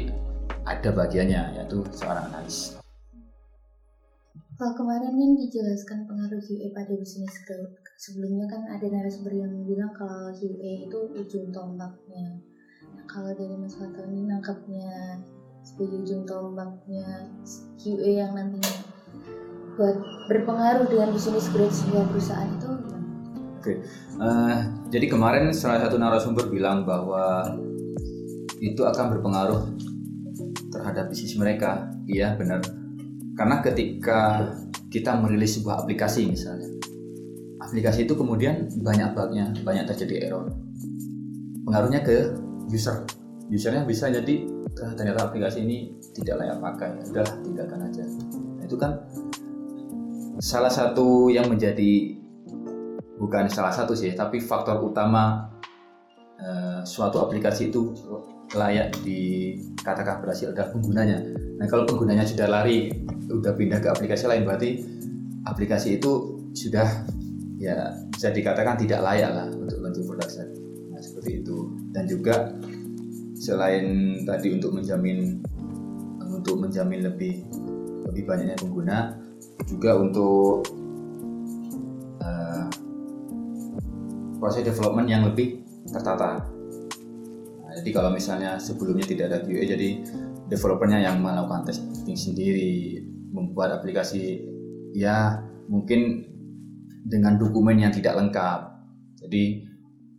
ada 0.66 0.90
bagiannya 0.90 1.58
yaitu 1.58 1.82
seorang 1.94 2.26
analis. 2.34 2.78
Kalau 4.58 4.78
kemarin 4.78 5.10
kan 5.10 5.30
dijelaskan 5.42 6.06
pengaruh 6.06 6.38
QA 6.38 6.70
pada 6.70 6.94
bisnis 6.94 7.34
sebelumnya 7.98 8.46
kan 8.46 8.62
ada 8.70 8.86
narasumber 8.86 9.34
yang 9.34 9.50
bilang 9.66 9.90
kalau 9.90 10.30
QA 10.34 10.86
itu 10.86 10.98
ujung 11.18 11.50
tombaknya. 11.50 12.38
Nah, 12.94 13.04
kalau 13.10 13.34
dari 13.34 13.58
Mas 13.58 13.74
Fato 13.74 14.06
ini 14.06 14.22
nangkapnya 14.30 15.18
sebagai 15.62 16.02
ujung 16.02 16.22
tombaknya 16.26 17.30
QA 17.78 18.26
yang 18.26 18.34
nantinya 18.34 18.74
buat 19.78 19.96
berpengaruh 20.28 20.86
dengan 20.90 21.14
bisnis 21.14 21.48
growth 21.48 21.72
sebuah 21.72 22.04
perusahaan 22.12 22.50
itu 22.50 22.70
Oke, 23.62 23.78
okay. 23.78 23.86
uh, 24.18 24.26
eh, 24.26 24.58
jadi 24.90 25.06
kemarin 25.06 25.54
salah 25.54 25.86
satu 25.86 25.94
narasumber 25.94 26.50
bilang 26.50 26.82
bahwa 26.82 27.46
itu 28.58 28.82
akan 28.82 29.06
berpengaruh 29.14 29.70
terhadap 30.74 31.06
bisnis 31.14 31.38
mereka. 31.38 31.86
Iya 32.10 32.34
benar. 32.34 32.58
Karena 33.38 33.62
ketika 33.62 34.50
kita 34.90 35.14
merilis 35.14 35.62
sebuah 35.62 35.86
aplikasi 35.86 36.26
misalnya, 36.26 36.74
aplikasi 37.62 38.02
itu 38.02 38.18
kemudian 38.18 38.66
banyak 38.82 39.14
bugnya, 39.14 39.54
banyak 39.62 39.86
terjadi 39.94 40.26
error. 40.26 40.50
Pengaruhnya 41.62 42.02
ke 42.02 42.34
user. 42.66 43.06
Usernya 43.46 43.86
bisa 43.86 44.10
jadi 44.10 44.42
ternyata 44.76 45.28
aplikasi 45.28 45.64
ini 45.64 45.96
tidak 46.16 46.44
layak 46.44 46.58
pakai. 46.60 46.90
Udah 47.12 47.26
tinggalkan 47.44 47.80
aja. 47.86 48.04
Nah, 48.58 48.64
itu 48.64 48.76
kan 48.76 48.92
salah 50.42 50.72
satu 50.72 51.28
yang 51.30 51.46
menjadi 51.46 52.18
bukan 53.20 53.46
salah 53.46 53.70
satu 53.70 53.94
sih 53.94 54.10
tapi 54.18 54.42
faktor 54.42 54.82
utama 54.82 55.46
uh, 56.42 56.82
suatu 56.82 57.22
aplikasi 57.22 57.70
itu 57.70 57.94
layak 58.52 58.92
dikatakan 59.06 60.20
berhasil 60.20 60.50
adalah 60.50 60.74
penggunanya. 60.74 61.18
Nah 61.56 61.66
kalau 61.70 61.86
penggunanya 61.86 62.26
sudah 62.26 62.50
lari 62.50 62.90
udah 63.30 63.54
pindah 63.54 63.80
ke 63.80 63.88
aplikasi 63.88 64.28
lain 64.28 64.44
berarti 64.44 64.82
aplikasi 65.46 66.02
itu 66.02 66.42
sudah 66.52 67.06
ya 67.56 67.94
bisa 68.12 68.28
dikatakan 68.34 68.76
tidak 68.76 69.00
layak 69.00 69.30
lah 69.32 69.46
untuk 69.48 69.78
launching 69.80 70.04
production. 70.04 70.46
Nah 70.92 71.00
seperti 71.00 71.40
itu. 71.40 71.72
Dan 71.94 72.04
juga 72.10 72.50
selain 73.42 74.14
tadi 74.22 74.54
untuk 74.54 74.70
menjamin 74.70 75.42
untuk 76.22 76.62
menjamin 76.62 77.02
lebih 77.10 77.42
lebih 78.06 78.22
banyaknya 78.22 78.54
pengguna 78.54 79.18
juga 79.66 79.98
untuk 79.98 80.62
uh, 82.22 82.70
proses 84.38 84.62
development 84.62 85.10
yang 85.10 85.26
lebih 85.26 85.58
tertata. 85.90 86.46
Nah, 87.66 87.72
jadi 87.82 87.90
kalau 87.90 88.14
misalnya 88.14 88.62
sebelumnya 88.62 89.10
tidak 89.10 89.34
ada 89.34 89.38
QA, 89.42 89.66
jadi 89.66 89.88
developernya 90.46 91.02
yang 91.10 91.18
melakukan 91.18 91.66
testing 91.66 92.14
sendiri, 92.14 93.02
membuat 93.34 93.82
aplikasi 93.82 94.46
ya 94.94 95.42
mungkin 95.66 96.30
dengan 97.02 97.42
dokumen 97.42 97.82
yang 97.82 97.90
tidak 97.90 98.14
lengkap. 98.14 98.60
Jadi 99.18 99.71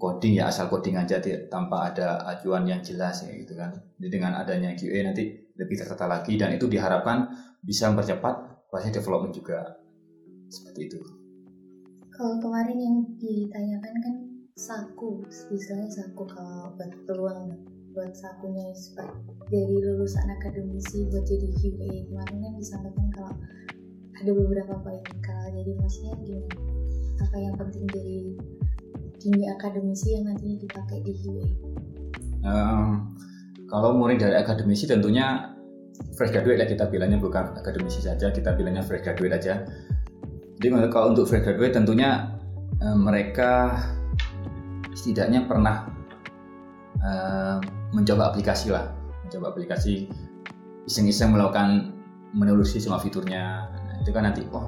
coding 0.03 0.35
ya 0.35 0.51
asal 0.51 0.67
coding 0.67 0.99
aja 0.99 1.23
tanpa 1.47 1.87
ada 1.95 2.27
acuan 2.27 2.67
yang 2.67 2.83
jelas 2.83 3.23
ya 3.23 3.31
gitu 3.39 3.55
kan. 3.55 3.71
Jadi 3.95 4.11
dengan 4.11 4.35
adanya 4.35 4.75
QA 4.75 4.99
nanti 4.99 5.31
lebih 5.55 5.79
tertata 5.79 6.11
lagi 6.11 6.35
dan 6.35 6.51
itu 6.51 6.67
diharapkan 6.67 7.31
bisa 7.63 7.87
mempercepat 7.87 8.67
proses 8.67 8.91
development 8.91 9.31
juga 9.31 9.79
seperti 10.51 10.91
itu. 10.91 10.99
Kalau 12.11 12.35
kemarin 12.43 12.77
yang 12.83 12.95
ditanyakan 13.15 13.93
kan 14.03 14.15
saku, 14.59 15.23
istilahnya 15.31 15.87
saku 15.87 16.27
kalau 16.27 16.75
buat 16.75 16.91
peluang 17.07 17.63
buat 17.93 18.11
sakunya 18.17 18.73
dari 19.53 19.77
lulusan 19.77 20.25
akademisi 20.25 21.05
buat 21.13 21.23
jadi 21.29 21.47
QA 21.61 22.09
kemarin 22.09 22.37
kan 22.41 22.53
disampaikan 22.57 23.07
kalau 23.13 23.33
ada 24.17 24.31
beberapa 24.33 24.73
poin 24.81 25.01
kalau 25.21 25.53
jadi 25.53 25.71
maksudnya 25.77 26.13
gimana 26.25 26.57
apa 27.21 27.37
yang 27.37 27.53
penting 27.53 27.85
dari 27.85 28.33
dunia 29.23 29.55
akademisi 29.55 30.19
yang 30.19 30.27
nantinya 30.27 30.57
dipakai 30.59 30.97
di 31.01 31.11
QA? 31.15 31.45
Um, 32.43 33.15
kalau 33.71 33.95
murid 33.95 34.19
dari 34.19 34.35
akademisi 34.35 34.83
tentunya 34.83 35.55
fresh 36.13 36.35
graduate 36.35 36.59
lah 36.59 36.67
kita 36.67 36.85
bilangnya 36.91 37.17
bukan 37.17 37.55
akademisi 37.55 38.03
saja 38.03 38.29
kita 38.29 38.53
bilangnya 38.53 38.83
fresh 38.83 39.07
graduate 39.07 39.33
aja. 39.39 39.63
Jadi 40.59 40.67
kalau 40.91 41.15
untuk 41.15 41.25
fresh 41.25 41.47
graduate 41.47 41.73
tentunya 41.73 42.35
um, 42.83 43.07
mereka 43.07 43.79
setidaknya 44.93 45.47
pernah 45.47 45.87
um, 46.99 47.59
mencoba 47.95 48.35
aplikasi 48.35 48.75
lah, 48.75 48.91
mencoba 49.25 49.55
aplikasi 49.55 50.11
iseng-iseng 50.85 51.31
melakukan 51.31 51.95
menelusuri 52.35 52.83
semua 52.83 52.99
fiturnya. 52.99 53.71
Nah, 53.71 53.95
itu 54.03 54.11
kan 54.11 54.27
nanti 54.27 54.43
oh 54.51 54.67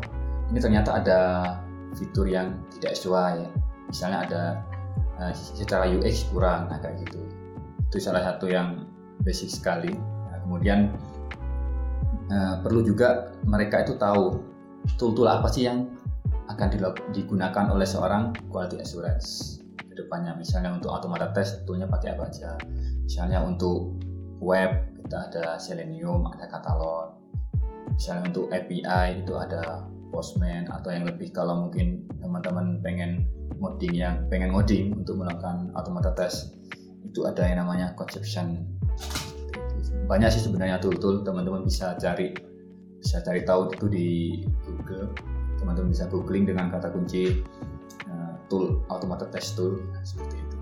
ini 0.53 0.59
ternyata 0.61 1.01
ada 1.01 1.19
fitur 1.97 2.27
yang 2.29 2.53
tidak 2.77 2.93
sesuai 2.95 3.64
misalnya 3.89 4.19
ada 4.27 4.43
uh, 5.19 5.33
secara 5.33 5.87
UX 5.89 6.27
kurang 6.29 6.67
nah 6.67 6.77
kayak 6.81 7.05
gitu. 7.07 7.19
Itu 7.89 7.97
salah 8.01 8.23
satu 8.23 8.49
yang 8.49 8.85
basic 9.23 9.49
sekali. 9.51 9.93
Nah, 9.93 10.37
kemudian 10.43 10.91
uh, 12.29 12.61
perlu 12.61 12.83
juga 12.83 13.33
mereka 13.45 13.85
itu 13.85 13.95
tahu 13.95 14.41
tool-tool 14.97 15.29
apa 15.29 15.49
sih 15.49 15.65
yang 15.65 15.89
akan 16.45 16.69
digunakan 17.09 17.65
oleh 17.73 17.89
seorang 17.89 18.29
quality 18.53 18.77
assurance 18.81 19.59
ke 19.81 19.93
depannya. 19.97 20.37
Misalnya 20.37 20.77
untuk 20.77 20.93
automata 20.93 21.33
test 21.33 21.65
toolnya 21.65 21.89
pakai 21.89 22.13
apa 22.13 22.29
aja. 22.29 22.53
Misalnya 23.01 23.41
untuk 23.41 23.97
web 24.41 24.93
kita 25.05 25.29
ada 25.31 25.45
Selenium 25.57 26.29
ada 26.29 26.45
Catalog. 26.49 27.17
Misalnya 27.95 28.29
untuk 28.29 28.45
API 28.51 29.23
itu 29.23 29.33
ada 29.33 29.87
Postman 30.15 30.63
atau 30.71 30.95
yang 30.95 31.03
lebih 31.03 31.35
kalau 31.35 31.67
mungkin 31.67 32.07
teman-teman 32.23 32.79
pengen 32.79 33.27
modding 33.59 33.91
yang 33.91 34.23
pengen 34.31 34.55
modding 34.55 34.95
untuk 34.95 35.19
melakukan 35.19 35.67
automata 35.75 36.15
test 36.15 36.55
itu 37.03 37.27
ada 37.27 37.43
yang 37.43 37.67
namanya 37.67 37.91
conception. 37.99 38.63
Banyak 40.07 40.31
sih 40.31 40.47
sebenarnya 40.47 40.79
tool-tool 40.79 41.27
teman-teman 41.27 41.67
bisa 41.67 41.99
cari 41.99 42.31
bisa 43.03 43.19
cari 43.27 43.43
tahu 43.43 43.75
itu 43.75 43.85
di 43.91 44.07
Google. 44.63 45.11
Teman-teman 45.59 45.91
bisa 45.91 46.07
googling 46.07 46.47
dengan 46.47 46.71
kata 46.71 46.95
kunci 46.95 47.43
uh, 48.07 48.39
tool 48.47 48.79
automata 48.87 49.27
test 49.27 49.59
tool 49.59 49.83
seperti 50.07 50.39
itu. 50.39 50.57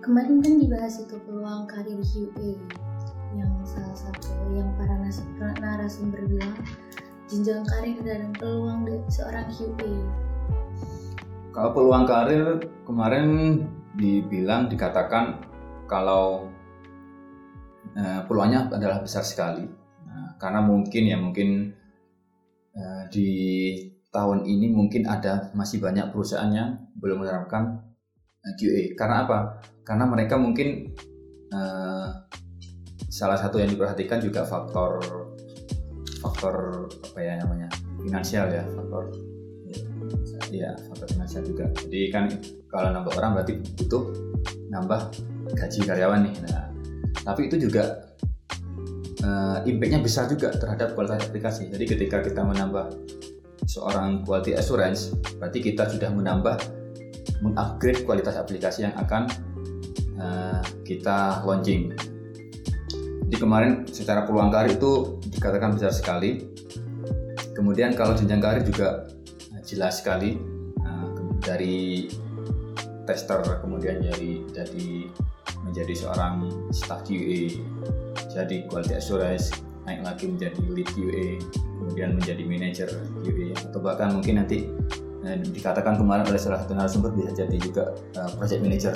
Kemarin 0.00 0.40
kan 0.40 0.56
dibahas 0.56 1.04
itu 1.04 1.20
peluang 1.28 1.68
karir 1.68 2.00
QA 2.00 2.56
yang 3.34 3.52
salah 3.66 3.96
satu 3.96 4.32
yang 4.54 4.72
para 4.78 4.94
narasumber 5.58 6.22
bilang 6.30 6.54
jenjang 7.28 7.64
karir 7.64 7.98
dan 8.04 8.32
peluang 8.36 8.84
seorang 9.08 9.48
QA 9.48 9.90
Kalau 11.54 11.70
peluang 11.72 12.04
karir 12.04 12.60
kemarin 12.84 13.28
dibilang 13.94 14.66
dikatakan 14.66 15.40
kalau 15.86 16.50
uh, 17.94 18.20
peluangnya 18.26 18.66
adalah 18.74 19.00
besar 19.00 19.22
sekali. 19.22 19.62
Nah, 20.04 20.34
karena 20.36 20.60
mungkin 20.66 21.02
ya 21.06 21.16
mungkin 21.16 21.70
uh, 22.74 23.06
di 23.08 23.30
tahun 24.10 24.42
ini 24.44 24.66
mungkin 24.74 25.06
ada 25.06 25.54
masih 25.54 25.78
banyak 25.78 26.10
perusahaan 26.10 26.50
yang 26.50 26.74
belum 26.98 27.22
menerapkan 27.22 27.78
uh, 28.42 28.52
QA 28.58 28.98
karena 28.98 29.24
apa? 29.24 29.38
Karena 29.86 30.04
mereka 30.10 30.34
mungkin 30.34 30.90
uh, 31.54 32.08
salah 33.06 33.38
satu 33.38 33.62
yang 33.62 33.70
diperhatikan 33.70 34.18
juga 34.18 34.42
faktor 34.42 35.23
faktor 36.24 36.88
apa 37.12 37.18
ya 37.20 37.32
namanya 37.44 37.68
finansial 38.00 38.48
ya 38.48 38.64
faktor 38.72 39.12
ya 40.54 40.70
faktor 40.88 41.08
finansial 41.12 41.42
juga. 41.44 41.66
Jadi 41.84 42.00
kan 42.14 42.24
kalau 42.70 42.94
nambah 42.94 43.12
orang 43.18 43.30
berarti 43.36 43.52
butuh 43.60 44.04
nambah 44.70 45.00
gaji 45.52 45.80
karyawan 45.84 46.30
nih. 46.30 46.34
Nah 46.46 46.64
tapi 47.26 47.50
itu 47.50 47.68
juga 47.68 48.14
uh, 49.26 49.58
impactnya 49.66 50.00
besar 50.00 50.30
juga 50.30 50.54
terhadap 50.54 50.94
kualitas 50.94 51.26
aplikasi. 51.26 51.68
Jadi 51.68 51.84
ketika 51.84 52.22
kita 52.22 52.46
menambah 52.46 52.94
seorang 53.66 54.22
quality 54.22 54.54
assurance 54.54 55.12
berarti 55.40 55.58
kita 55.58 55.88
sudah 55.90 56.12
menambah 56.12 56.56
mengupgrade 57.42 58.06
kualitas 58.06 58.38
aplikasi 58.38 58.86
yang 58.86 58.94
akan 58.96 59.26
uh, 60.20 60.62
kita 60.86 61.42
launching. 61.42 61.92
Jadi 63.24 63.36
kemarin 63.40 63.72
secara 63.88 64.22
peluang 64.28 64.52
karir 64.52 64.78
itu 64.78 65.18
dikatakan 65.34 65.74
besar 65.74 65.92
sekali. 65.92 66.46
Kemudian 67.54 67.94
kalau 67.94 68.14
jenjang 68.14 68.42
karir 68.42 68.64
juga 68.66 69.10
jelas 69.66 70.02
sekali. 70.02 70.38
Nah, 70.80 71.10
dari 71.42 72.06
tester 73.04 73.40
kemudian 73.60 74.00
jadi 74.00 74.30
jadi 74.50 74.88
menjadi 75.64 75.94
seorang 75.96 76.48
staff 76.72 77.04
QA 77.04 77.56
jadi 78.32 78.66
quality 78.68 78.96
assurance 78.96 79.52
naik 79.84 80.00
lagi 80.00 80.24
menjadi 80.28 80.60
lead 80.72 80.88
QA 80.96 81.36
kemudian 81.80 82.16
menjadi 82.16 82.42
manager 82.44 82.88
QA 83.20 83.52
atau 83.68 83.80
bahkan 83.80 84.16
mungkin 84.16 84.40
nanti 84.40 84.72
eh, 85.24 85.36
dikatakan 85.40 86.00
kemarin 86.00 86.24
oleh 86.24 86.40
salah 86.40 86.64
satu 86.64 86.72
narasumber 86.72 87.12
bisa 87.12 87.32
jadi 87.36 87.56
juga 87.60 87.92
uh, 88.16 88.28
project 88.40 88.60
manager 88.64 88.94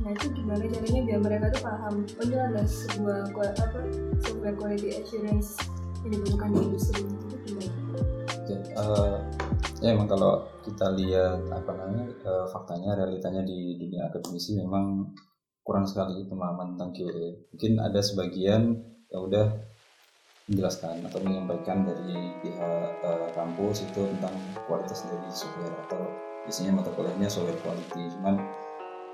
Nah 0.00 0.10
itu 0.16 0.26
gimana 0.32 0.64
caranya 0.64 1.00
biar 1.04 1.20
mereka 1.20 1.46
tuh 1.52 1.62
paham 1.68 1.94
oh 2.08 2.24
ini 2.24 2.36
adalah 2.40 2.66
sebuah 2.66 3.18
apa 3.36 3.80
sebuah 4.24 4.52
quality 4.56 4.88
assurance 4.96 5.60
yang 6.04 6.16
dibutuhkan 6.16 6.48
di 6.56 6.58
industri 6.64 7.00
itu 7.04 7.36
gimana? 7.44 7.72
Oke, 8.40 8.56
uh, 8.80 9.16
ya 9.84 9.88
emang 9.92 10.08
kalau 10.08 10.48
kita 10.64 10.86
lihat 10.96 11.44
apa 11.52 11.70
namanya 11.76 12.04
uh, 12.24 12.46
faktanya 12.48 12.96
realitanya 12.96 13.44
di 13.44 13.76
dunia 13.76 14.08
akademisi 14.08 14.56
memang 14.56 15.12
kurang 15.60 15.84
sekali 15.84 16.24
pemahaman 16.24 16.74
tentang 16.74 16.90
QA. 16.96 17.36
Mungkin 17.52 17.72
ada 17.78 18.00
sebagian 18.00 18.80
yang 19.12 19.22
udah 19.28 19.46
menjelaskan 20.50 21.06
atau 21.06 21.20
menyampaikan 21.22 21.86
dari 21.86 22.34
pihak 22.42 22.90
uh, 23.06 23.28
kampus 23.36 23.86
itu 23.86 24.02
tentang 24.16 24.34
kualitas 24.66 25.06
dari 25.06 25.28
software 25.30 25.76
atau 25.86 26.02
biasanya 26.42 26.74
mata 26.74 26.90
kuliahnya 26.90 27.30
software 27.30 27.60
quality 27.62 28.02
cuman 28.18 28.34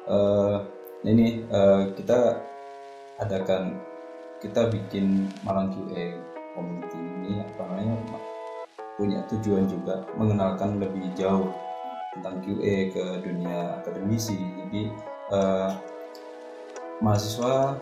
uh, 0.08 0.64
ini 1.06 1.46
uh, 1.54 1.94
kita 1.94 2.42
adakan 3.22 3.78
kita 4.42 4.68
bikin 4.68 5.30
Malang 5.46 5.72
QA 5.72 6.18
community 6.52 6.98
ini 6.98 7.40
apa 7.40 7.62
namanya 7.70 7.96
punya 8.96 9.20
tujuan 9.30 9.64
juga 9.70 10.04
mengenalkan 10.18 10.82
lebih 10.82 11.12
jauh 11.16 11.52
tentang 12.16 12.40
QA 12.42 12.90
ke 12.90 13.04
dunia 13.22 13.80
akademisi. 13.80 14.36
Jadi 14.36 14.82
uh, 15.32 15.70
mahasiswa 17.00 17.76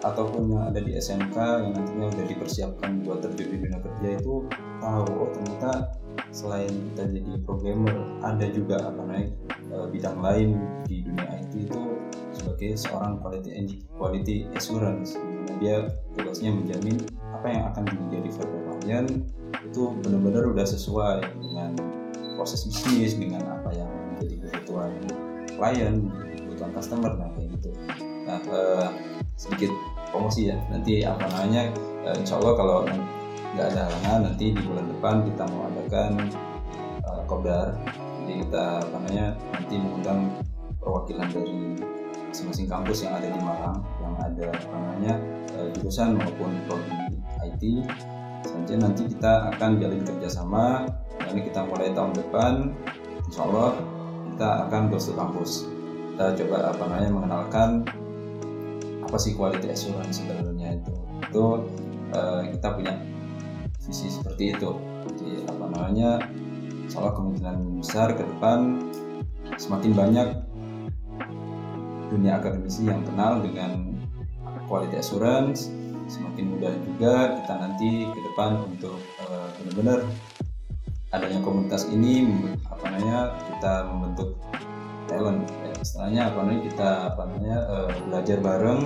ataupun 0.00 0.48
yang 0.48 0.64
ada 0.72 0.80
di 0.80 0.96
SMK 0.96 1.36
yang 1.36 1.72
nantinya 1.76 2.06
udah 2.08 2.24
dipersiapkan 2.24 3.04
buat 3.04 3.20
terjun 3.20 3.52
di 3.52 3.56
dunia 3.60 3.80
kerja 3.84 4.08
itu 4.16 4.48
tahu 4.80 5.06
oh 5.12 5.28
ternyata 5.36 5.92
selain 6.32 6.72
kita 6.92 7.04
jadi 7.04 7.32
programmer 7.44 7.96
ada 8.24 8.46
juga 8.48 8.80
apa 8.80 9.00
namanya 9.04 9.28
eh, 9.52 9.86
bidang 9.92 10.18
lain 10.24 10.48
di 10.88 11.04
dunia 11.04 11.26
IT 11.36 11.52
itu 11.68 11.80
sebagai 12.40 12.80
seorang 12.80 13.20
quality 13.20 13.84
quality 14.00 14.48
assurance. 14.56 15.14
Dia 15.60 15.92
tugasnya 16.16 16.56
menjamin 16.56 16.96
apa 17.36 17.46
yang 17.52 17.62
akan 17.72 17.84
menjadi 18.08 18.28
value 18.40 18.64
klien 18.80 19.06
itu 19.60 19.82
benar-benar 20.00 20.48
udah 20.56 20.64
sesuai 20.64 21.20
dengan 21.36 21.76
proses 22.40 22.64
bisnis 22.64 23.12
dengan 23.12 23.44
apa 23.44 23.76
yang 23.76 23.90
menjadi 24.16 24.48
kebutuhan 24.48 24.92
klien 25.60 25.94
kebutuhan 26.40 26.72
customer 26.72 27.12
nah 27.20 27.28
kayak 27.36 27.48
gitu. 27.60 27.70
Nah 28.24 28.40
eh, 28.40 28.88
sedikit 29.36 29.72
promosi 30.12 30.52
ya. 30.52 30.56
Nanti 30.68 31.00
apa 31.06 31.24
namanya 31.32 31.72
uh, 32.04 32.16
insya 32.18 32.36
Allah 32.36 32.54
kalau 32.58 32.78
nggak 33.56 33.66
ada 33.72 33.80
halangan 33.88 34.20
nanti 34.30 34.52
di 34.52 34.62
bulan 34.62 34.86
depan 34.90 35.14
kita 35.24 35.42
mau 35.48 35.62
adakan 35.70 36.10
uh, 37.06 37.22
kopdar. 37.24 37.76
Jadi 38.20 38.32
kita 38.46 38.64
apa 38.84 38.96
namanya 39.00 39.26
nanti 39.56 39.74
mengundang 39.80 40.20
perwakilan 40.80 41.28
dari 41.32 41.56
masing-masing 42.30 42.70
kampus 42.70 43.02
yang 43.02 43.18
ada 43.18 43.28
di 43.28 43.40
Malang 43.42 43.82
yang 43.98 44.14
ada 44.22 44.46
namanya 44.70 45.14
uh, 45.58 45.68
jurusan 45.74 46.14
maupun 46.14 46.50
prodi 46.70 46.94
IT 47.42 47.62
selanjutnya 48.44 48.78
nanti 48.86 49.02
kita 49.10 49.32
akan 49.54 49.70
jalin 49.80 50.02
kerjasama. 50.04 50.64
Ini 51.30 51.40
kita 51.46 51.60
mulai 51.68 51.92
tahun 51.92 52.12
depan. 52.16 52.54
Insya 53.28 53.46
Allah 53.46 53.70
kita 54.32 54.48
akan 54.66 54.82
ke 54.90 54.98
kampus. 55.14 55.50
Kita 56.12 56.24
coba 56.44 56.56
apa 56.74 56.82
namanya 56.88 57.10
mengenalkan 57.12 57.70
apa 59.04 59.16
sih 59.16 59.34
quality 59.34 59.70
assurance 59.70 60.22
sebenarnya 60.22 60.80
itu. 60.80 60.94
Itu 61.30 61.44
uh, 62.14 62.42
kita 62.48 62.68
punya 62.74 62.94
visi 63.84 64.08
seperti 64.10 64.56
itu. 64.56 64.70
Jadi 65.08 65.46
apa 65.46 65.64
namanya 65.70 66.10
salah 66.90 67.14
kemungkinan 67.14 67.80
besar 67.80 68.18
ke 68.18 68.22
depan 68.26 68.90
semakin 69.56 69.92
banyak 69.94 70.28
dunia 72.10 72.42
akademisi 72.42 72.90
yang 72.90 73.06
kenal 73.06 73.40
dengan 73.40 73.94
quality 74.66 74.98
assurance 74.98 75.70
semakin 76.10 76.58
mudah 76.58 76.74
juga 76.82 77.14
kita 77.38 77.54
nanti 77.54 77.90
ke 78.10 78.20
depan 78.30 78.66
untuk 78.66 78.98
uh, 79.22 79.46
benar-benar 79.62 80.02
adanya 81.14 81.38
komunitas 81.42 81.86
ini 81.90 82.26
apa 82.66 82.84
namanya 82.90 83.18
kita 83.46 83.72
membentuk 83.90 84.30
talent. 85.06 85.42
Ya, 85.66 85.74
istilahnya 85.78 86.20
apa 86.30 86.36
namanya 86.42 86.60
kita 86.70 86.90
apa 87.14 87.20
namanya 87.30 87.56
uh, 87.66 87.90
belajar 88.06 88.38
bareng 88.42 88.82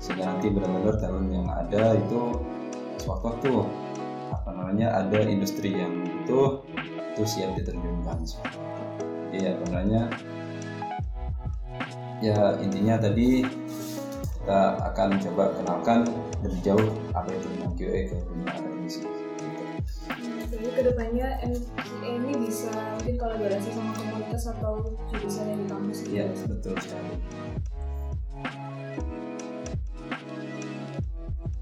sehingga 0.00 0.24
nanti 0.28 0.46
benar-benar 0.48 0.96
talent 1.00 1.28
yang 1.28 1.48
ada 1.48 1.82
itu 1.96 2.20
sewaktu-waktu 3.00 3.52
apa 4.32 4.50
namanya 4.52 4.86
ada 4.96 5.18
industri 5.24 5.72
yang 5.76 6.04
itu 6.04 6.64
itu 7.16 7.22
siap 7.24 7.52
diterjunkan. 7.56 8.18
Jadi 9.28 9.38
apa 9.56 9.64
namanya 9.72 10.02
ya 12.18 12.58
intinya 12.58 12.98
tadi 12.98 13.46
kita 14.48 14.60
akan 14.80 15.08
coba 15.22 15.44
kenalkan 15.60 15.98
lebih 16.40 16.60
jauh 16.64 16.88
apa 17.12 17.30
itu 17.30 17.46
dengan 17.52 17.70
QA 17.76 18.00
ke 18.08 18.16
dunia 18.16 18.48
akademisi. 18.48 19.00
Jadi 20.48 20.66
ke 20.72 20.80
depannya 20.88 21.28
MQA 21.44 22.08
ini 22.08 22.32
bisa 22.48 22.72
mungkin 22.96 23.14
kolaborasi 23.20 23.68
sama 23.70 23.92
komunitas 23.92 24.42
atau 24.56 24.72
jurusan 25.12 25.44
yang 25.52 25.60
di 25.62 25.66
kampus? 25.68 25.98
Iya 26.08 26.24
betul 26.48 26.74
sekali. 26.80 27.12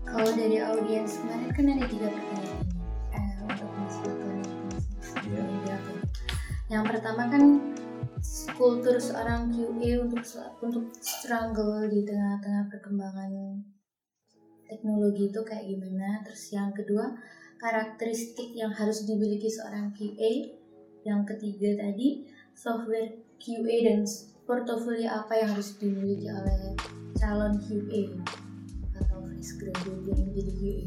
Kalau 0.06 0.30
dari 0.32 0.56
audiens 0.62 1.12
kemarin 1.20 1.50
kan 1.52 1.64
ada 1.76 1.86
tiga 1.90 2.08
pertanyaan. 2.08 2.66
Eh, 3.12 3.30
untuk 3.44 3.70
Mas 3.76 3.96
Iya. 5.26 5.42
yang 6.66 6.84
pertama 6.86 7.26
kan 7.28 7.42
kultur 8.56 8.96
seorang 8.96 9.52
QA 9.52 10.00
untuk 10.00 10.22
untuk 10.62 10.84
struggle 11.02 11.86
di 11.90 12.06
tengah-tengah 12.06 12.70
perkembangan 12.72 13.30
teknologi 14.66 15.30
itu 15.30 15.40
kayak 15.46 15.66
gimana 15.66 16.22
terus 16.26 16.50
yang 16.50 16.74
kedua 16.74 17.14
karakteristik 17.56 18.52
yang 18.52 18.72
harus 18.72 19.04
dimiliki 19.08 19.48
seorang 19.48 19.92
QA. 19.96 20.52
Yang 21.06 21.20
ketiga 21.34 21.86
tadi, 21.86 22.26
software 22.52 23.14
QA 23.38 23.76
dan 23.86 24.02
portofolio 24.44 25.08
apa 25.10 25.38
yang 25.38 25.48
harus 25.54 25.78
dimiliki 25.78 26.28
oleh 26.28 26.74
calon 27.16 27.56
QA 27.62 28.12
atau 29.00 29.18
fresh 29.24 29.56
graduate 29.56 30.04
yang 30.12 30.28
menjadi 30.30 30.52
QA. 30.58 30.86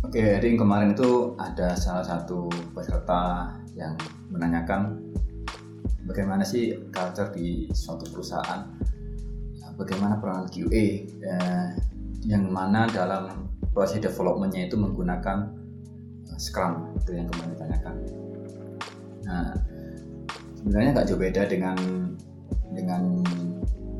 Oke, 0.00 0.22
jadi 0.40 0.48
kemarin 0.56 0.96
itu 0.96 1.36
ada 1.36 1.76
salah 1.76 2.02
satu 2.02 2.48
peserta 2.72 3.52
yang 3.76 3.94
menanyakan 4.30 5.02
bagaimana 6.06 6.46
sih 6.46 6.78
culture 6.90 7.30
di 7.34 7.70
suatu 7.74 8.06
perusahaan 8.10 8.66
bagaimana 9.80 10.20
peran 10.20 10.44
QA 10.52 11.08
eh, 11.08 11.68
yang 12.28 12.52
mana 12.52 12.84
dalam 12.92 13.48
proses 13.72 14.04
developmentnya 14.04 14.68
itu 14.68 14.76
menggunakan 14.76 15.48
eh, 16.28 16.38
Scrum 16.38 16.92
itu 17.00 17.16
yang 17.16 17.26
kemarin 17.32 17.56
ditanyakan. 17.56 17.94
Nah 19.24 19.48
sebenarnya 20.60 20.90
nggak 20.92 21.06
jauh 21.08 21.20
beda 21.20 21.42
dengan 21.48 21.76
dengan 22.76 23.24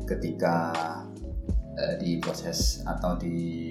ketika 0.05 0.71
eh, 1.81 1.95
di 1.97 2.21
proses 2.21 2.85
atau 2.85 3.17
di 3.17 3.69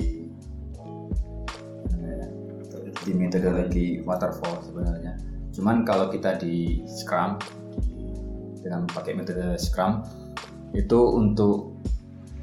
di 3.01 3.13
metodologi 3.17 4.03
waterfall 4.05 4.61
sebenarnya. 4.67 5.30
Cuman 5.61 5.85
kalau 5.85 6.09
kita 6.09 6.41
di 6.41 6.81
Scrum 6.89 7.37
dengan 8.65 8.89
pakai 8.89 9.13
metode 9.13 9.61
Scrum 9.61 10.01
itu 10.73 10.97
untuk 11.21 11.85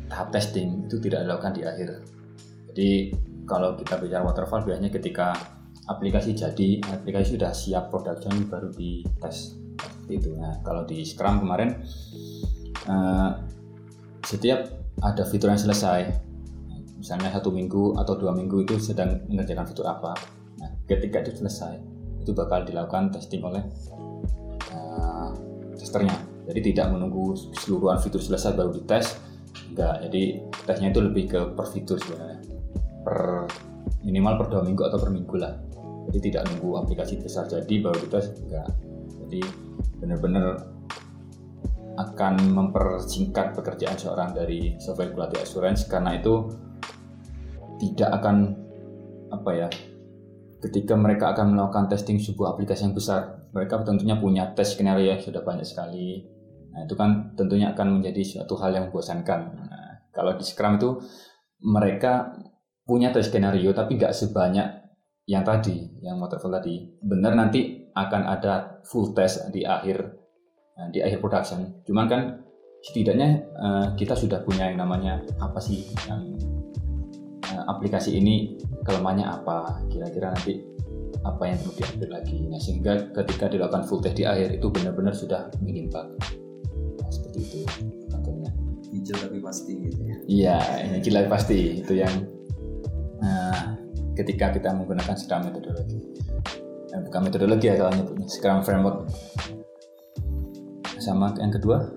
tahap 0.06 0.30
testing 0.30 0.86
itu 0.86 1.02
tidak 1.02 1.26
dilakukan 1.26 1.58
di 1.58 1.66
akhir. 1.66 2.06
Jadi 2.70 3.18
kalau 3.50 3.74
kita 3.74 3.98
bicara 3.98 4.22
waterfall 4.22 4.62
biasanya 4.62 4.94
ketika 4.94 5.34
aplikasi 5.90 6.38
jadi, 6.38 6.78
aplikasi 6.94 7.42
sudah 7.42 7.58
siap 7.58 7.90
production 7.90 8.38
baru 8.46 8.70
di 8.70 9.02
tes 9.18 9.58
itu. 10.14 10.38
Nah 10.38 10.62
kalau 10.62 10.86
di 10.86 11.02
Scrum 11.02 11.42
kemarin 11.42 11.74
uh, 12.86 13.34
setiap 14.22 14.70
ada 15.02 15.26
fitur 15.26 15.50
yang 15.50 15.58
selesai, 15.58 16.06
misalnya 17.02 17.34
satu 17.34 17.50
minggu 17.50 17.98
atau 17.98 18.14
dua 18.14 18.30
minggu 18.38 18.62
itu 18.62 18.78
sedang 18.78 19.26
mengerjakan 19.26 19.66
fitur 19.66 19.90
apa. 19.90 20.14
Nah 20.62 20.70
ketika 20.86 21.26
itu 21.26 21.42
selesai 21.42 21.97
itu 22.28 22.36
bakal 22.36 22.68
dilakukan 22.68 23.08
testing 23.16 23.40
oleh 23.40 23.64
uh, 24.76 25.32
testernya. 25.80 26.20
Jadi 26.44 26.76
tidak 26.76 26.92
menunggu 26.92 27.40
keseluruhan 27.56 28.04
fitur 28.04 28.20
selesai 28.20 28.52
baru 28.52 28.76
dites, 28.76 29.16
enggak 29.72 30.04
jadi 30.04 30.24
tesnya 30.68 30.92
itu 30.92 31.00
lebih 31.00 31.24
ke 31.32 31.40
per 31.56 31.72
fitur 31.72 31.96
sebenarnya. 31.96 32.44
Per 33.08 33.48
minimal 34.04 34.44
per 34.44 34.48
dua 34.52 34.62
minggu 34.68 34.84
atau 34.84 35.00
per 35.00 35.12
minggu 35.16 35.36
lah. 35.40 35.56
Jadi 36.12 36.32
tidak 36.32 36.52
nunggu 36.52 36.84
aplikasi 36.84 37.24
besar 37.24 37.48
jadi 37.48 37.74
baru 37.80 37.96
kita 38.04 38.20
enggak. 38.44 38.68
Jadi 39.24 39.40
benar-benar 40.04 40.68
akan 41.98 42.36
mempersingkat 42.54 43.56
pekerjaan 43.56 43.96
seorang 43.96 44.36
dari 44.36 44.76
software 44.78 45.16
quality 45.16 45.42
assurance 45.42 45.88
karena 45.88 46.20
itu 46.20 46.52
tidak 47.82 48.22
akan 48.22 48.54
apa 49.34 49.52
ya 49.52 49.68
ketika 50.64 50.98
mereka 50.98 51.34
akan 51.36 51.54
melakukan 51.54 51.86
testing 51.92 52.18
sebuah 52.18 52.58
aplikasi 52.58 52.90
yang 52.90 52.96
besar 52.98 53.50
mereka 53.54 53.82
tentunya 53.86 54.18
punya 54.18 54.54
tes 54.58 54.74
skenario 54.74 55.14
yang 55.14 55.22
sudah 55.22 55.46
banyak 55.46 55.66
sekali 55.66 56.38
Nah, 56.78 56.86
itu 56.86 56.94
kan 56.94 57.34
tentunya 57.34 57.74
akan 57.74 57.98
menjadi 57.98 58.22
suatu 58.22 58.54
hal 58.62 58.70
yang 58.70 58.94
membosankan. 58.94 59.42
Nah, 59.50 60.06
kalau 60.14 60.38
di 60.38 60.46
Scrum 60.46 60.78
itu 60.78 61.02
mereka 61.66 62.38
punya 62.86 63.10
tes 63.10 63.34
skenario 63.34 63.74
tapi 63.74 63.98
nggak 63.98 64.14
sebanyak 64.14 64.86
yang 65.26 65.42
tadi, 65.42 65.98
yang 66.06 66.22
waterfall 66.22 66.54
tadi. 66.54 66.86
Benar 67.02 67.34
nanti 67.34 67.90
akan 67.98 68.30
ada 68.30 68.86
full 68.86 69.18
test 69.18 69.50
di 69.50 69.66
akhir 69.66 70.06
eh, 70.78 70.88
di 70.94 71.02
akhir 71.02 71.18
production. 71.18 71.82
Cuman 71.82 72.06
kan 72.06 72.22
setidaknya 72.78 73.42
uh, 73.58 73.88
kita 73.98 74.14
sudah 74.14 74.46
punya 74.46 74.70
yang 74.70 74.78
namanya 74.78 75.18
apa 75.42 75.58
sih 75.58 75.82
yang 76.06 76.38
aplikasi 77.56 78.18
ini 78.20 78.58
kelemahannya 78.84 79.28
apa, 79.28 79.88
kira-kira 79.88 80.34
nanti 80.34 80.64
apa 81.24 81.44
yang 81.50 81.58
perlu 81.60 81.74
diambil 81.76 82.10
lagi. 82.22 82.38
Nah, 82.48 82.60
sehingga 82.60 82.94
ketika 83.12 83.52
dilakukan 83.52 83.84
full 83.88 84.00
test 84.00 84.16
di 84.20 84.24
akhir 84.24 84.60
itu 84.60 84.68
benar-benar 84.72 85.14
sudah 85.16 85.52
minim 85.64 85.92
bug 85.92 86.18
seperti 87.08 87.40
itu 87.40 87.60
contohnya 88.12 88.52
hijau 88.92 89.16
tapi 89.20 89.38
pasti 89.40 89.74
gitu 89.88 90.02
ya. 90.04 90.18
Iya 90.28 90.58
hijau 91.00 91.12
tapi 91.16 91.28
pasti. 91.28 91.60
Itu 91.84 91.94
yang 91.96 92.14
nah, 93.24 93.76
ketika 94.16 94.52
kita 94.56 94.76
menggunakan 94.76 95.16
Scrum 95.16 95.48
metodologi. 95.48 96.00
Eh, 96.88 97.00
bukan 97.04 97.22
metodologi 97.28 97.66
ya 97.68 97.76
kalau 97.80 97.92
nyebutnya 97.96 98.28
Scrum 98.28 98.60
framework. 98.64 99.08
Sama 100.98 101.32
yang 101.40 101.54
kedua 101.56 101.88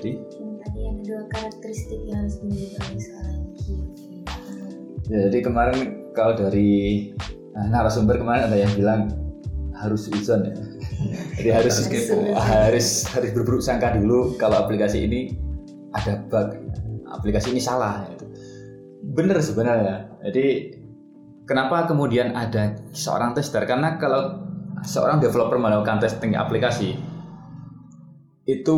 jadi 0.00 0.16
ya, 5.14 5.30
jadi 5.30 5.38
kemarin 5.46 6.10
kalau 6.10 6.34
dari 6.34 7.10
nah, 7.54 7.70
narasumber 7.70 8.18
kemarin 8.18 8.50
ada 8.50 8.58
yang 8.58 8.72
bilang 8.74 9.14
harus 9.78 10.10
izon 10.10 10.50
ya. 10.50 10.54
Jadi 11.38 11.50
harus 11.50 11.74
harus 12.38 12.88
harus 13.10 13.30
berburuk 13.34 13.60
sangka 13.60 13.98
dulu 13.98 14.38
kalau 14.38 14.62
aplikasi 14.62 15.04
ini 15.04 15.34
ada 15.94 16.22
bug. 16.30 16.54
Aplikasi 17.10 17.54
ini 17.54 17.62
salah 17.62 18.06
gitu. 18.10 18.26
bener 19.14 19.38
sebenarnya. 19.42 20.10
Jadi 20.24 20.74
kenapa 21.44 21.84
kemudian 21.86 22.32
ada 22.32 22.78
seorang 22.94 23.34
tester? 23.36 23.62
Karena 23.68 24.00
kalau 24.00 24.40
seorang 24.86 25.20
developer 25.20 25.58
melakukan 25.60 26.00
testing 26.00 26.38
aplikasi 26.38 26.96
itu 28.46 28.74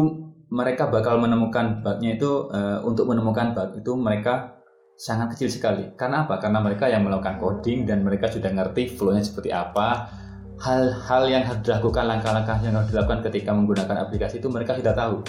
mereka 0.50 0.86
bakal 0.88 1.18
menemukan 1.18 1.82
bugnya 1.82 2.16
itu 2.16 2.48
uh, 2.50 2.82
untuk 2.86 3.10
menemukan 3.10 3.52
bug 3.52 3.70
itu 3.78 3.92
mereka 3.98 4.55
sangat 4.96 5.36
kecil 5.36 5.52
sekali 5.52 5.92
karena 5.92 6.24
apa 6.24 6.40
karena 6.40 6.64
mereka 6.64 6.88
yang 6.88 7.04
melakukan 7.04 7.36
coding 7.36 7.84
dan 7.84 8.00
mereka 8.00 8.32
sudah 8.32 8.48
ngerti 8.48 8.96
flow-nya 8.96 9.20
seperti 9.20 9.52
apa 9.52 10.08
hal-hal 10.56 11.28
yang 11.28 11.44
harus 11.44 11.60
dilakukan 11.60 12.08
langkah-langkah 12.08 12.56
yang 12.64 12.80
harus 12.80 12.88
dilakukan 12.88 13.20
ketika 13.28 13.52
menggunakan 13.52 14.08
aplikasi 14.08 14.40
itu 14.40 14.48
mereka 14.48 14.72
sudah 14.80 14.96
tahu. 14.96 15.20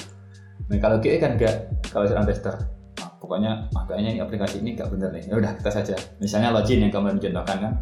Nah 0.71 0.77
kalau 0.79 1.03
GE 1.03 1.19
kan 1.19 1.35
enggak 1.35 1.67
kalau 1.91 2.07
seorang 2.07 2.23
tester. 2.23 2.55
Nah, 2.97 3.11
pokoknya 3.19 3.67
makanya 3.75 4.15
ini 4.15 4.19
aplikasi 4.23 4.63
ini 4.63 4.79
enggak 4.79 4.87
benar 4.87 5.11
nih. 5.11 5.27
Ya 5.27 5.35
udah 5.35 5.51
kita 5.59 5.71
saja. 5.71 5.95
Misalnya 6.23 6.55
login 6.55 6.79
yang 6.87 6.91
kamu 6.95 7.19
contohkan 7.19 7.57
kan. 7.59 7.73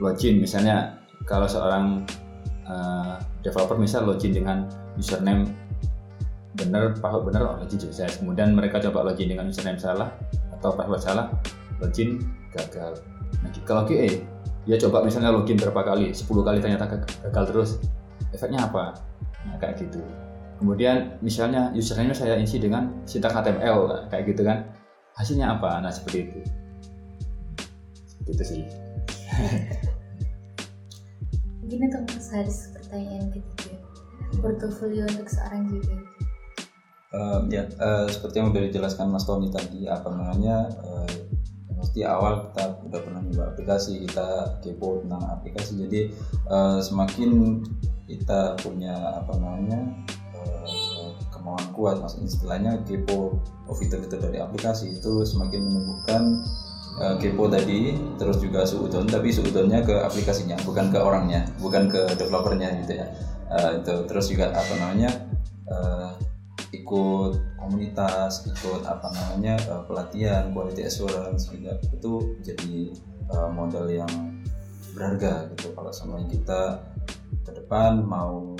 Login 0.00 0.40
misalnya 0.40 0.96
kalau 1.28 1.44
seorang 1.44 2.08
uh, 2.64 3.20
developer 3.44 3.76
misal 3.76 4.08
login 4.08 4.32
dengan 4.32 4.64
username 4.96 5.44
benar, 6.56 6.96
password 6.98 7.30
benar, 7.30 7.40
oh, 7.44 7.56
login 7.60 7.76
sukses. 7.76 8.16
Kemudian 8.16 8.56
mereka 8.56 8.80
coba 8.80 9.12
login 9.12 9.28
dengan 9.28 9.52
username 9.52 9.76
salah 9.76 10.08
atau 10.58 10.74
password 10.74 11.02
salah, 11.02 11.26
login 11.78 12.18
gagal. 12.52 12.98
Nah, 13.44 13.50
kalau 13.62 13.86
QA 13.86 14.18
dia 14.68 14.76
coba 14.76 15.00
misalnya 15.00 15.32
login 15.32 15.56
berapa 15.56 15.80
kali? 15.80 16.12
10 16.12 16.28
kali 16.28 16.58
ternyata 16.60 16.84
gagal 17.24 17.44
terus. 17.48 17.70
Efeknya 18.34 18.68
apa? 18.68 19.00
Nah, 19.48 19.56
kayak 19.56 19.80
gitu. 19.80 20.04
Kemudian 20.58 21.22
misalnya 21.22 21.70
username 21.70 22.12
saya 22.12 22.34
isi 22.36 22.58
dengan 22.58 22.90
sintaks 23.06 23.30
HTML 23.30 24.10
kayak 24.10 24.34
gitu 24.34 24.42
kan. 24.42 24.66
Hasilnya 25.14 25.54
apa? 25.54 25.78
Nah 25.78 25.90
seperti 25.90 26.26
itu. 26.26 26.38
Seperti 28.06 28.30
itu 28.34 28.44
sih. 28.44 28.62
Gini 31.70 31.84
untuk 31.84 32.10
Mas 32.10 32.28
Haris 32.34 32.58
pertanyaan 32.74 33.30
ketiga. 33.30 33.78
Portofolio 34.42 35.06
untuk 35.06 35.30
seorang 35.30 35.70
GP 35.70 36.17
uh, 37.14 37.40
ya 37.48 37.64
uh, 37.80 38.06
seperti 38.08 38.40
yang 38.40 38.48
sudah 38.52 38.62
dijelaskan 38.68 39.06
Mas 39.08 39.24
Tony 39.24 39.48
tadi 39.48 39.88
apa 39.88 40.08
namanya 40.12 40.68
uh, 40.84 41.08
pasti 41.78 42.02
awal 42.02 42.50
kita 42.50 42.64
udah 42.90 43.00
pernah 43.06 43.20
nyoba 43.22 43.44
aplikasi 43.54 43.92
kita 44.02 44.58
kepo 44.60 44.98
tentang 45.06 45.22
aplikasi. 45.30 45.78
Jadi 45.78 46.00
uh, 46.50 46.82
semakin 46.82 47.62
kita 48.10 48.58
punya 48.58 49.22
apa 49.22 49.32
namanya 49.38 49.86
uh, 50.34 51.14
kemauan 51.30 51.66
kuat 51.76 52.02
maksudnya 52.02 52.26
istilahnya 52.26 52.72
kepo 52.82 53.38
fitur-fitur 53.68 54.18
dari 54.18 54.42
aplikasi 54.42 54.98
itu 54.98 55.22
semakin 55.22 55.70
menumbuhkan 55.70 56.22
uh, 56.98 57.14
kepo 57.22 57.46
tadi 57.46 57.94
terus 58.18 58.42
juga 58.42 58.66
suudon 58.66 59.06
tapi 59.06 59.30
suudonnya 59.30 59.84
ke 59.86 59.94
aplikasinya 60.02 60.58
bukan 60.66 60.90
ke 60.90 60.98
orangnya 60.98 61.46
bukan 61.62 61.86
ke 61.86 62.10
developernya 62.18 62.74
gitu 62.84 62.98
ya. 62.98 63.06
Uh, 63.48 63.80
itu 63.80 63.94
terus 64.10 64.28
juga 64.28 64.52
apa 64.52 64.72
namanya 64.76 65.08
uh, 65.72 66.10
ikut 66.72 67.56
komunitas, 67.56 68.44
ikut 68.44 68.84
apa 68.84 69.08
namanya 69.12 69.56
uh, 69.72 69.82
pelatihan 69.88 70.52
quality 70.52 70.84
assurance 70.84 71.48
juga 71.48 71.80
itu 71.88 72.36
jadi 72.44 72.92
uh, 73.32 73.48
modal 73.48 73.88
yang 73.88 74.10
berharga 74.92 75.48
gitu 75.54 75.72
kalau 75.72 75.92
sama 75.94 76.20
kita 76.28 76.84
ke 77.44 77.50
depan 77.54 78.04
mau 78.04 78.56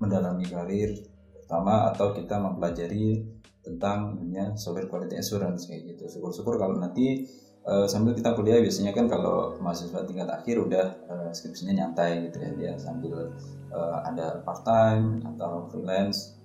mendalami 0.00 0.44
karir 0.48 0.96
pertama 1.34 1.92
atau 1.92 2.12
kita 2.16 2.40
mempelajari 2.40 3.24
tentang 3.64 4.20
dunia 4.20 4.52
software 4.56 4.88
quality 4.88 5.16
assurance 5.16 5.64
kayak 5.68 5.96
gitu. 5.96 6.20
Syukur-syukur 6.20 6.60
kalau 6.60 6.76
nanti 6.76 7.24
uh, 7.64 7.88
sambil 7.88 8.12
kita 8.12 8.36
kuliah 8.36 8.60
biasanya 8.60 8.92
kan 8.92 9.08
kalau 9.08 9.56
mahasiswa 9.60 10.04
tingkat 10.04 10.28
akhir 10.28 10.60
udah 10.60 10.86
uh, 11.08 11.30
skripsinya 11.32 11.72
nyantai 11.72 12.28
gitu 12.28 12.36
ya 12.40 12.50
dia 12.52 12.72
sambil 12.76 13.32
uh, 13.72 13.98
ada 14.04 14.44
part 14.44 14.62
time 14.62 15.24
atau 15.24 15.68
freelance 15.72 16.36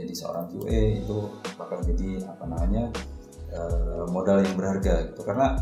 jadi 0.00 0.12
seorang 0.16 0.48
QA 0.48 1.04
itu 1.04 1.28
bakal 1.60 1.84
jadi 1.84 2.24
apa 2.24 2.44
namanya 2.48 2.88
uh, 3.52 4.08
modal 4.08 4.40
yang 4.40 4.56
berharga 4.56 5.12
gitu 5.12 5.20
karena 5.22 5.60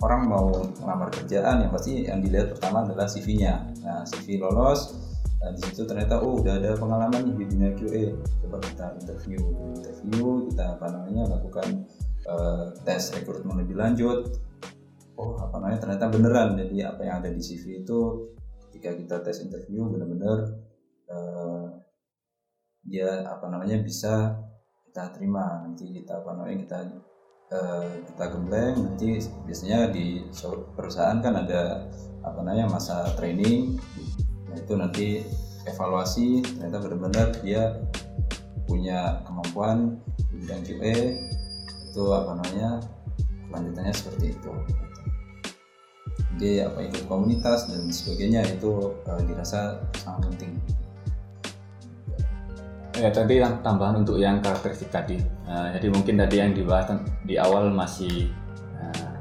orang 0.00 0.20
mau 0.30 0.48
melamar 0.80 1.12
kerjaan 1.12 1.66
yang 1.66 1.70
pasti 1.74 2.06
yang 2.06 2.22
dilihat 2.24 2.56
pertama 2.56 2.86
adalah 2.86 3.10
CV-nya. 3.10 3.68
Nah 3.84 4.06
CV 4.06 4.40
lolos 4.40 5.08
Nah, 5.38 5.54
di 5.54 5.60
situ 5.62 5.86
ternyata 5.86 6.18
oh 6.18 6.42
udah 6.42 6.58
ada 6.58 6.74
pengalaman 6.74 7.30
di 7.30 7.46
dunia 7.46 7.70
QA. 7.78 8.10
Coba 8.42 8.58
kita 8.58 8.86
interview, 8.98 9.38
interview 9.70 10.50
kita 10.50 10.74
apa 10.74 10.86
namanya 10.90 11.38
lakukan 11.38 11.86
eh, 12.26 12.64
tes 12.82 13.14
rekrutmen 13.14 13.62
lebih 13.62 13.78
lanjut. 13.78 14.34
Oh 15.14 15.38
apa 15.38 15.62
namanya 15.62 15.78
ternyata 15.82 16.10
beneran 16.10 16.58
jadi 16.58 16.90
apa 16.94 17.06
yang 17.06 17.22
ada 17.22 17.30
di 17.30 17.42
CV 17.42 17.86
itu 17.86 17.98
ketika 18.70 18.94
kita 18.98 19.16
tes 19.22 19.38
interview 19.46 19.86
benar-benar 19.86 20.58
eh, 21.06 21.66
dia 22.88 23.28
apa 23.28 23.46
namanya 23.52 23.78
bisa 23.84 24.34
kita 24.88 25.12
terima. 25.14 25.62
Nanti 25.62 25.92
kita 25.92 26.24
apa 26.24 26.30
namanya 26.34 26.58
kita 26.64 26.78
eh, 27.52 27.88
kita 28.08 28.24
gembleng. 28.32 28.76
Nanti 28.82 29.08
biasanya 29.44 29.92
di 29.92 30.24
perusahaan 30.74 31.20
kan 31.20 31.44
ada 31.44 31.86
apa 32.24 32.40
namanya 32.42 32.72
masa 32.72 33.12
training. 33.14 33.76
Nah 34.48 34.56
itu 34.56 34.74
nanti 34.74 35.06
evaluasi. 35.68 36.42
Ternyata 36.42 36.76
benar-benar 36.80 37.28
dia 37.44 37.76
punya 38.64 39.24
kemampuan 39.24 40.00
di 40.28 40.44
bidang 40.44 40.60
QA 40.64 40.96
itu 41.88 42.02
apa 42.12 42.36
namanya 42.36 42.80
lanjutannya 43.52 43.94
seperti 43.94 44.36
itu. 44.36 44.52
Jadi 46.38 46.62
apa 46.62 46.78
ikut 46.84 47.04
komunitas 47.10 47.66
dan 47.68 47.88
sebagainya 47.92 48.44
itu 48.48 48.96
eh, 49.08 49.22
dirasa 49.28 49.82
sangat 50.00 50.32
penting 50.32 50.52
Ya 52.98 53.14
tadi 53.14 53.38
tambahan 53.62 54.02
untuk 54.02 54.18
yang 54.18 54.42
karakteristik 54.42 54.90
tadi. 54.90 55.22
Nah, 55.46 55.70
jadi 55.70 55.86
mungkin 55.86 56.18
tadi 56.18 56.42
yang 56.42 56.50
dibahas 56.50 56.98
di 57.22 57.38
awal 57.38 57.70
masih 57.70 58.26
uh, 58.74 59.14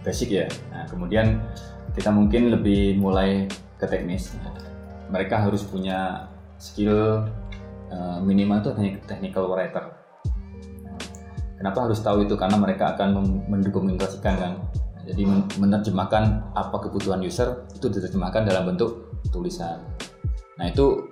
basic 0.00 0.32
ya. 0.32 0.48
Nah, 0.72 0.88
kemudian 0.88 1.44
kita 1.92 2.08
mungkin 2.08 2.48
lebih 2.48 2.96
mulai 2.96 3.44
ke 3.76 3.84
teknis. 3.84 4.32
Mereka 5.12 5.36
harus 5.36 5.68
punya 5.68 6.32
skill 6.56 7.28
uh, 7.92 8.18
minimal 8.24 8.64
itu 8.64 8.72
technical 9.04 9.52
writer. 9.52 9.84
Kenapa 11.60 11.84
harus 11.84 12.00
tahu 12.00 12.24
itu? 12.24 12.40
Karena 12.40 12.56
mereka 12.56 12.96
akan 12.96 13.20
mendokumentasikan 13.52 14.34
kan. 14.40 14.52
Jadi 15.04 15.28
men- 15.28 15.48
menerjemahkan 15.60 16.56
apa 16.56 16.88
kebutuhan 16.88 17.20
user 17.20 17.68
itu 17.76 17.92
diterjemahkan 17.92 18.48
dalam 18.48 18.72
bentuk 18.72 19.20
tulisan. 19.28 19.84
Nah 20.56 20.72
itu 20.72 21.04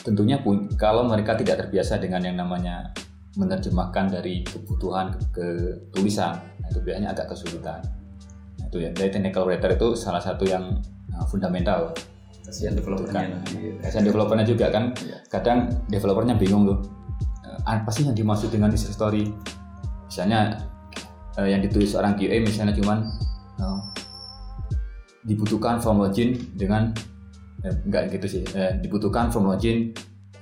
tentunya 0.00 0.40
kalau 0.80 1.04
mereka 1.06 1.36
tidak 1.36 1.66
terbiasa 1.66 2.00
dengan 2.00 2.24
yang 2.24 2.36
namanya 2.40 2.92
menerjemahkan 3.38 4.10
dari 4.10 4.42
kebutuhan 4.42 5.14
ke, 5.30 5.78
tulisan 5.94 6.34
nah, 6.58 6.68
itu 6.68 6.80
biasanya 6.82 7.14
agak 7.14 7.30
kesulitan. 7.30 7.78
Nah, 8.58 8.66
itu 8.66 8.78
ya. 8.82 8.90
Dari 8.90 9.10
technical 9.12 9.46
writer 9.46 9.70
itu 9.78 9.94
salah 9.94 10.18
satu 10.18 10.42
yang 10.48 10.82
uh, 11.14 11.24
fundamental. 11.30 11.94
Kasihan 12.42 12.74
developernya 12.74 13.30
Bukan. 13.30 13.34
nanti. 13.38 13.54
Kasihan 13.86 14.04
developernya 14.08 14.46
juga 14.48 14.66
kan. 14.74 14.84
Iya. 14.98 15.18
kadang 15.30 15.58
developernya 15.86 16.34
bingung 16.34 16.66
loh 16.66 16.82
Eh, 17.50 17.60
apa 17.66 17.90
sih 17.90 18.06
yang 18.06 18.16
dimaksud 18.16 18.52
dengan 18.52 18.70
user 18.70 18.92
story? 18.92 19.26
Misalnya 20.06 20.60
eh, 21.38 21.48
yang 21.50 21.60
ditulis 21.64 21.90
seorang 21.90 22.14
QA 22.14 22.38
misalnya 22.42 22.74
cuman 22.76 22.98
eh, 23.58 23.80
dibutuhkan 25.26 25.82
form 25.82 26.04
login 26.04 26.36
dengan 26.54 26.94
eh, 27.64 27.74
enggak 27.86 28.02
gitu 28.14 28.26
sih. 28.26 28.42
Eh, 28.56 28.78
dibutuhkan 28.80 29.28
form 29.28 29.50
login 29.52 29.92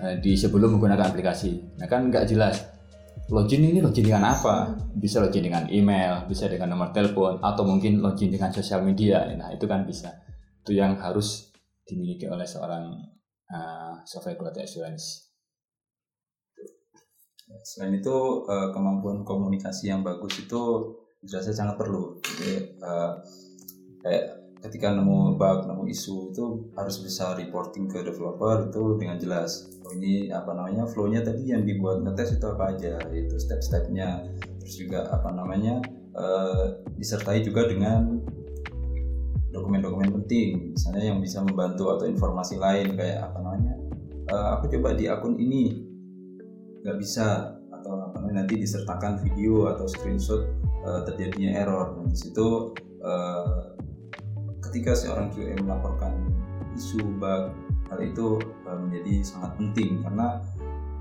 eh, 0.00 0.14
di 0.22 0.34
sebelum 0.34 0.78
menggunakan 0.78 1.10
aplikasi. 1.10 1.78
Nah 1.78 1.86
kan 1.86 2.10
nggak 2.10 2.26
jelas. 2.28 2.56
Login 3.28 3.60
ini 3.60 3.84
login 3.84 4.08
dengan 4.08 4.32
apa? 4.32 4.72
Bisa 4.96 5.20
login 5.20 5.44
dengan 5.44 5.68
email 5.68 6.24
bisa 6.24 6.48
dengan 6.48 6.72
nomor 6.72 6.96
telepon 6.96 7.44
atau 7.44 7.60
mungkin 7.66 8.00
login 8.00 8.32
dengan 8.32 8.48
sosial 8.48 8.80
media. 8.80 9.28
Nah 9.36 9.52
itu 9.52 9.68
kan 9.68 9.84
bisa. 9.84 10.24
Itu 10.64 10.72
yang 10.72 10.96
harus 10.96 11.52
dimiliki 11.84 12.28
oleh 12.28 12.44
seorang 12.44 12.88
uh, 13.52 14.00
software 14.04 14.36
quality 14.36 14.64
assurance. 14.64 15.28
Selain 17.64 17.96
itu 17.96 18.44
eh, 18.44 18.68
kemampuan 18.76 19.24
komunikasi 19.24 19.88
yang 19.88 20.04
bagus 20.04 20.36
itu 20.44 20.62
dirasa 21.24 21.50
sangat 21.50 21.80
perlu. 21.80 22.20
Jadi 22.20 22.76
eh, 22.76 23.12
kayak 24.04 24.24
ketika 24.58 24.90
nemu 24.90 25.38
bug, 25.38 25.70
nemu 25.70 25.86
isu 25.86 26.34
itu 26.34 26.44
harus 26.74 26.98
bisa 26.98 27.38
reporting 27.38 27.86
ke 27.86 28.02
developer 28.02 28.66
itu 28.66 28.98
dengan 28.98 29.16
jelas. 29.18 29.70
Oh, 29.86 29.94
ini 29.94 30.34
apa 30.34 30.50
namanya 30.54 30.84
flow-nya 30.90 31.22
tadi 31.22 31.54
yang 31.54 31.62
dibuat 31.62 32.02
ngetes 32.02 32.36
itu 32.36 32.46
apa 32.50 32.74
aja, 32.74 32.98
itu 33.14 33.38
step-stepnya. 33.38 34.26
Terus 34.58 34.74
juga 34.76 35.06
apa 35.14 35.30
namanya 35.30 35.78
eh, 36.18 36.64
disertai 36.98 37.46
juga 37.46 37.70
dengan 37.70 38.18
dokumen-dokumen 39.54 40.12
penting, 40.22 40.76
misalnya 40.76 41.14
yang 41.14 41.18
bisa 41.22 41.40
membantu 41.40 41.94
atau 41.94 42.06
informasi 42.10 42.60
lain 42.60 42.98
kayak 42.98 43.30
apa 43.30 43.38
namanya. 43.40 43.74
eh, 44.28 44.48
aku 44.58 44.68
coba 44.76 44.92
di 44.92 45.08
akun 45.08 45.40
ini 45.40 45.86
nggak 46.84 46.98
bisa 47.00 47.56
atau 47.72 48.10
apa 48.10 48.20
namanya 48.20 48.44
nanti 48.44 48.60
disertakan 48.60 49.22
video 49.24 49.70
atau 49.70 49.86
screenshot 49.88 50.50
eh, 50.84 51.00
terjadinya 51.06 51.64
error. 51.64 51.96
Nah, 51.96 52.10
di 52.10 52.18
situ 52.18 52.74
eh, 53.00 53.77
ketika 54.68 54.92
seorang 54.92 55.32
QA 55.32 55.56
melaporkan 55.64 56.12
isu 56.76 57.00
bug 57.18 57.56
hal 57.88 57.98
itu 58.04 58.38
eh, 58.68 58.78
menjadi 58.78 59.14
sangat 59.24 59.56
penting. 59.56 60.04
Karena 60.04 60.44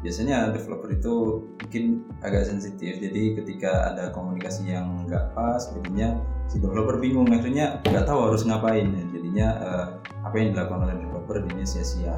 biasanya 0.01 0.56
developer 0.56 0.89
itu 0.93 1.43
mungkin 1.60 2.08
agak 2.23 2.47
sensitif. 2.47 2.97
Jadi 3.03 3.38
ketika 3.43 3.91
ada 3.93 4.10
komunikasi 4.15 4.71
yang 4.71 5.03
nggak 5.06 5.36
pas 5.36 5.67
jadinya 5.75 6.17
si 6.47 6.63
developer 6.63 6.97
bingung. 6.97 7.27
Akhirnya 7.30 7.84
nggak 7.84 8.08
tahu 8.08 8.32
harus 8.32 8.47
ngapain. 8.47 8.88
Jadinya 9.12 9.47
eh, 9.60 9.86
apa 10.23 10.36
yang 10.39 10.56
dilakukan 10.56 10.88
oleh 10.88 10.95
developer 11.03 11.36
jadinya 11.43 11.67
sia-sia. 11.67 12.15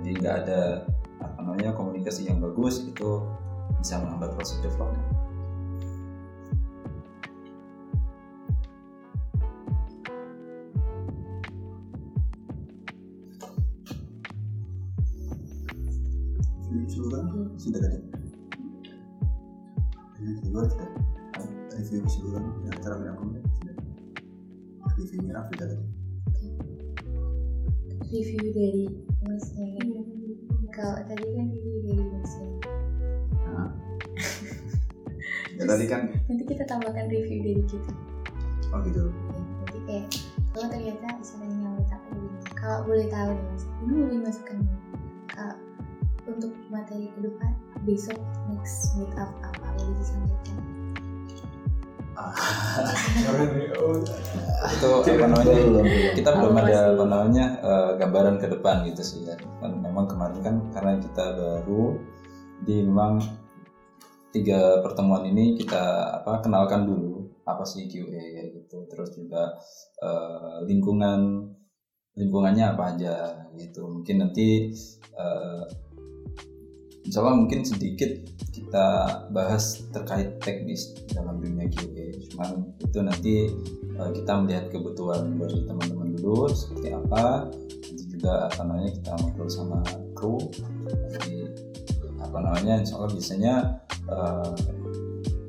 Jadi 0.00 0.10
nggak 0.22 0.34
ada 0.46 0.60
apa 1.20 1.40
namanya 1.42 1.72
komunikasi 1.74 2.28
yang 2.30 2.38
bagus 2.38 2.86
itu 2.86 3.24
bisa 3.80 3.98
menghambat 4.00 4.32
proses 4.36 4.60
development. 4.62 5.13
Sudah 17.58 17.78
ada 17.80 17.98
yang 20.24 20.36
kedua 20.40 20.62
tidak 20.70 20.90
review 21.74 22.00
keseluruhan 22.06 22.44
di 22.62 22.68
antara 22.72 22.94
penakutnya 23.00 23.40
sudah 23.60 23.74
review 24.96 25.20
merah 25.26 25.44
sudah 25.52 25.66
ada 25.68 25.76
review 28.08 28.44
dari 28.54 28.84
masnya 29.26 29.66
kalau 30.74 30.98
tadi 31.06 31.26
kan 31.34 31.46
review 31.50 31.76
dari 31.86 32.04
masnya 32.08 32.48
nah. 33.46 33.70
ya 35.54 35.64
tadi 35.70 35.84
kan. 35.86 36.02
Nanti 36.26 36.42
kita 36.50 36.66
tambahkan 36.66 37.06
review 37.06 37.38
dari 37.46 37.62
kita. 37.70 37.92
Oh 38.74 38.82
gitu. 38.82 39.06
Ya, 39.06 39.42
jadi 39.70 39.80
kayak 39.86 40.06
kalau 40.54 40.66
ternyata 40.70 41.06
misalnya 41.18 41.46
yang 41.62 41.74
kita 41.78 41.96
begini 42.10 42.38
kalau 42.58 42.78
boleh 42.86 43.06
tahu 43.10 43.30
nih 43.34 43.44
mas 43.50 43.64
besok 47.94 48.18
next 48.50 48.98
meet 48.98 49.14
up 49.14 49.30
apa? 49.38 49.70
Boleh 49.78 49.94
disampaikan? 50.02 50.58
Itu 54.74 54.86
apa 54.98 55.26
namanya? 55.30 55.54
kita 56.18 56.30
belum 56.42 56.58
ada 56.58 56.90
apa 56.90 57.04
namanya 57.06 57.44
eh, 57.62 57.90
gambaran 58.02 58.42
ke 58.42 58.50
depan 58.50 58.82
gitu 58.90 59.02
sih 59.06 59.30
ya. 59.30 59.38
Kan 59.62 59.78
memang 59.78 60.10
kemarin 60.10 60.42
kan 60.42 60.58
karena 60.74 60.98
kita 60.98 61.38
baru 61.38 61.94
jadi 62.66 62.82
memang 62.82 63.22
tiga 64.34 64.82
pertemuan 64.82 65.30
ini 65.30 65.54
kita 65.54 66.18
apa 66.18 66.42
kenalkan 66.42 66.90
dulu 66.90 67.30
apa 67.46 67.62
sih 67.62 67.86
QA 67.86 68.10
kayak 68.10 68.58
gitu. 68.58 68.90
Terus 68.90 69.14
juga 69.14 69.54
eh, 70.02 70.66
lingkungan 70.66 71.46
lingkungannya 72.18 72.74
apa 72.74 72.98
aja 72.98 73.14
gitu. 73.54 73.86
Mungkin 73.86 74.18
nanti 74.18 74.74
eh, 75.14 75.83
Insya 77.04 77.20
Allah 77.20 77.36
mungkin 77.36 77.60
sedikit 77.60 78.10
kita 78.48 78.86
bahas 79.28 79.84
terkait 79.92 80.40
teknis 80.40 80.96
dalam 81.12 81.36
dunia 81.36 81.68
QA. 81.68 82.16
Cuman 82.32 82.72
itu 82.80 82.98
nanti 83.04 83.34
eh, 83.92 84.10
kita 84.16 84.32
melihat 84.40 84.72
kebutuhan 84.72 85.36
dari 85.36 85.68
teman-teman 85.68 86.16
dulu 86.16 86.48
seperti 86.48 86.96
apa. 86.96 87.52
Nanti 87.52 88.04
juga 88.08 88.48
apa 88.48 88.60
namanya 88.64 88.90
kita 88.96 89.10
ngobrol 89.20 89.50
sama 89.52 89.78
kru. 90.16 90.40
Jadi 91.12 91.36
apa 92.24 92.38
namanya 92.40 92.80
Insya 92.80 92.96
Allah 92.96 93.12
biasanya 93.12 93.54
eh, 94.08 94.52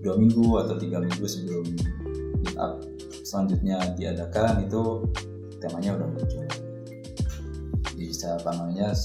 dua 0.04 0.16
minggu 0.20 0.48
atau 0.60 0.76
tiga 0.76 1.00
minggu 1.00 1.24
sebelum 1.24 1.66
meet 2.44 2.56
up 2.60 2.84
selanjutnya 3.26 3.82
diadakan 4.00 4.64
itu 4.64 5.12
temanya 5.60 6.00
udah 6.00 6.08
muncul. 6.08 6.46
Jadi 7.92 8.04
bisa 8.08 8.40
apa 8.40 8.56
namanya 8.56 8.96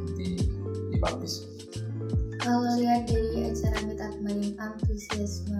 nanti 0.00 0.42
dipublish. 0.90 1.45
Kalau 2.46 2.78
lihat 2.78 3.10
dari 3.10 3.50
acara 3.50 3.78
meet 3.90 3.98
up 3.98 4.14
kemarin 4.14 4.54
antusiasme 4.62 5.58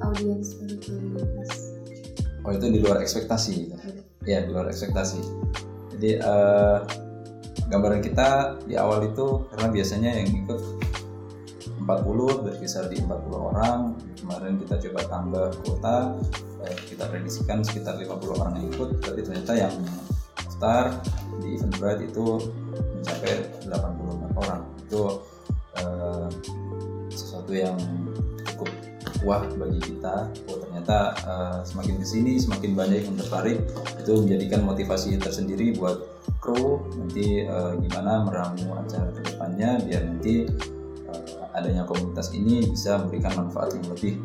audiens 0.00 0.56
untuk 0.64 0.96
mas 1.36 1.76
Oh 2.40 2.54
itu 2.54 2.70
di 2.70 2.78
luar 2.78 3.02
ekspektasi, 3.02 3.74
gitu. 3.74 4.00
ya 4.22 4.46
di 4.46 4.54
luar 4.54 4.70
ekspektasi. 4.70 5.18
Jadi 5.98 6.22
eh, 6.22 6.78
gambaran 7.66 7.98
kita 8.06 8.54
di 8.70 8.78
awal 8.78 9.10
itu 9.10 9.50
karena 9.50 9.66
biasanya 9.74 10.10
yang 10.14 10.30
ikut 10.46 10.60
40 11.82 12.46
berkisar 12.46 12.86
di 12.86 13.02
40 13.02 13.34
orang. 13.34 13.98
Kemarin 14.14 14.62
kita 14.62 14.78
coba 14.78 15.00
tambah 15.10 15.46
kuota 15.66 16.14
eh, 16.62 16.76
kita 16.86 17.10
prediksikan 17.10 17.66
sekitar 17.66 17.98
50 17.98 18.14
orang 18.38 18.62
yang 18.62 18.70
ikut. 18.70 19.02
Tapi 19.02 19.26
ternyata 19.26 19.52
yang 19.58 19.74
daftar 20.38 21.02
di 21.42 21.58
event 21.58 21.74
Bright 21.82 22.00
itu 22.06 22.46
mencapai 22.70 23.34
84 23.66 24.38
orang. 24.38 24.62
Itu 24.86 25.25
sesuatu 27.46 27.54
yang 27.54 27.78
cukup 28.42 28.70
wah 29.22 29.42
bagi 29.54 29.78
kita 29.78 30.26
oh 30.50 30.58
ternyata 30.66 31.14
eh, 31.14 31.58
semakin 31.62 31.94
ke 32.02 32.06
sini 32.06 32.32
semakin 32.42 32.74
banyak 32.74 33.06
yang 33.06 33.16
tertarik 33.22 33.62
itu 34.02 34.12
menjadikan 34.18 34.66
motivasi 34.66 35.14
tersendiri 35.22 35.78
buat 35.78 36.02
kru 36.42 36.82
nanti 36.98 37.46
eh, 37.46 37.72
gimana 37.86 38.26
meramu 38.26 38.74
acara 38.82 39.14
ke 39.14 39.20
depannya 39.30 39.78
biar 39.78 40.02
nanti 40.10 40.50
eh, 41.06 41.54
adanya 41.54 41.86
komunitas 41.86 42.34
ini 42.34 42.66
bisa 42.66 42.98
memberikan 42.98 43.46
manfaat 43.46 43.78
yang 43.78 43.86
lebih 43.94 44.18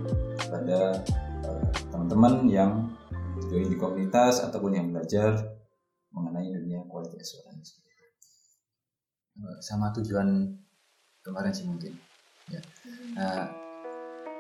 pada 0.50 1.06
eh, 1.46 1.66
teman-teman 1.94 2.34
yang 2.50 2.72
join 3.54 3.70
di 3.70 3.78
komunitas 3.78 4.42
ataupun 4.42 4.82
yang 4.82 4.90
belajar 4.90 5.38
mengenai 6.10 6.50
dunia 6.50 6.82
quality 6.90 7.22
assurance. 7.22 7.78
sama 9.64 9.90
tujuan 9.96 10.54
kemarin 11.26 11.50
sih 11.50 11.66
mungkin. 11.66 12.11
Ya. 12.52 12.62
Nah, 13.16 13.44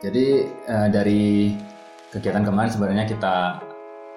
jadi 0.03 0.25
eh, 0.47 0.87
dari 0.91 1.55
kegiatan 2.11 2.43
kemarin 2.43 2.71
sebenarnya 2.71 3.05
kita 3.07 3.35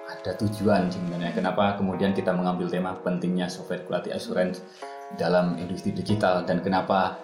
ada 0.05 0.31
tujuan 0.37 0.91
sebenarnya. 0.91 1.33
Kenapa 1.33 1.79
kemudian 1.79 2.13
kita 2.13 2.35
mengambil 2.35 2.69
tema 2.69 2.93
pentingnya 3.01 3.49
software 3.49 3.87
quality 3.87 4.13
assurance 4.13 4.61
dalam 5.17 5.57
industri 5.57 5.95
digital 5.95 6.43
dan 6.43 6.61
kenapa 6.61 7.17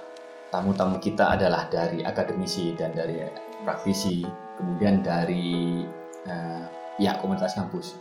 tamu-tamu 0.54 0.98
kita 1.00 1.36
adalah 1.38 1.68
dari 1.72 2.04
akademisi 2.04 2.76
dan 2.76 2.92
dari 2.92 3.24
praktisi, 3.64 4.26
kemudian 4.58 5.06
dari 5.06 5.82
eh, 6.26 6.66
pihak 6.98 7.22
komunitas 7.22 7.56
kampus. 7.58 7.98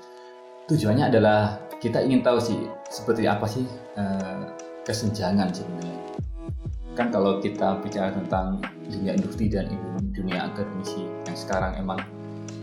Tujuannya 0.68 1.10
adalah 1.10 1.58
kita 1.80 2.04
ingin 2.04 2.22
tahu 2.22 2.38
sih 2.38 2.60
seperti 2.88 3.26
apa 3.26 3.46
sih 3.48 3.64
eh, 3.96 4.42
kesenjangan 4.84 5.48
sebenarnya. 5.52 5.98
Kan 6.98 7.08
kalau 7.14 7.38
kita 7.38 7.80
bicara 7.80 8.12
tentang 8.12 8.60
dunia 8.90 9.14
industri 9.14 9.46
dan 9.46 9.70
dunia 10.10 10.50
akademisi 10.50 11.06
yang 11.24 11.36
sekarang 11.38 11.78
emang 11.78 12.02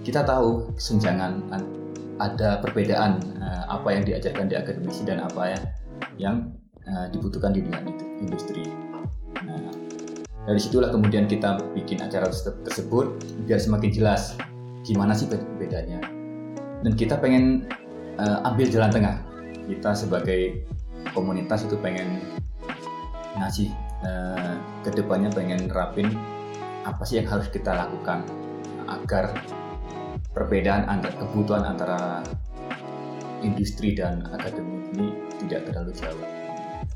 kita 0.04 0.22
tahu 0.28 0.72
kesenjangan 0.76 1.42
an- 1.52 1.72
ada 2.18 2.60
perbedaan 2.62 3.22
eh, 3.40 3.64
apa 3.70 3.88
yang 3.94 4.04
diajarkan 4.04 4.50
di 4.50 4.56
akademisi 4.58 5.06
dan 5.08 5.24
apa 5.24 5.54
ya 5.54 5.60
yang 6.20 6.36
eh, 6.86 7.08
dibutuhkan 7.14 7.54
di 7.56 7.64
dunia 7.64 7.82
industri. 8.20 8.68
Nah, 9.46 9.74
dari 10.48 10.60
situlah 10.60 10.90
kemudian 10.92 11.30
kita 11.30 11.62
bikin 11.78 12.04
acara 12.04 12.28
terse- 12.30 12.58
tersebut 12.68 13.22
biar 13.48 13.62
semakin 13.62 13.90
jelas 13.94 14.36
gimana 14.84 15.16
sih 15.16 15.30
be- 15.30 15.46
bedanya. 15.56 16.04
Dan 16.84 16.94
kita 16.94 17.18
pengen 17.18 17.66
eh, 18.20 18.38
ambil 18.46 18.68
jalan 18.70 18.92
tengah. 18.92 19.18
Kita 19.68 19.92
sebagai 19.92 20.64
komunitas 21.12 21.68
itu 21.68 21.76
pengen 21.80 22.24
ngasih 23.36 23.68
eh, 24.04 24.54
ke 24.86 24.90
depannya 24.94 25.30
pengen 25.34 25.70
rapin 25.72 26.14
apa 26.88 27.04
sih 27.04 27.20
yang 27.20 27.28
harus 27.28 27.52
kita 27.52 27.74
lakukan 27.76 28.24
agar 28.88 29.36
perbedaan 30.32 30.88
antara 30.88 31.14
kebutuhan 31.20 31.64
antara 31.66 32.24
industri 33.44 33.94
dan 33.94 34.24
akademik 34.34 34.88
ini 34.96 35.08
tidak 35.46 35.70
terlalu 35.70 35.92
jauh. 35.94 36.26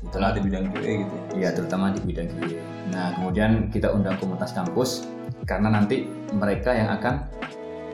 Itulah 0.02 0.34
di 0.34 0.40
bidang 0.42 0.70
QA 0.74 0.92
gitu. 1.06 1.16
Iya, 1.38 1.48
terutama 1.54 1.94
di 1.94 2.00
bidang 2.02 2.28
QA. 2.34 2.58
Nah, 2.90 3.14
kemudian 3.18 3.70
kita 3.70 3.94
undang 3.94 4.18
komunitas 4.18 4.50
kampus 4.50 5.06
karena 5.46 5.70
nanti 5.70 6.06
mereka 6.34 6.74
yang 6.74 6.90
akan 6.98 7.26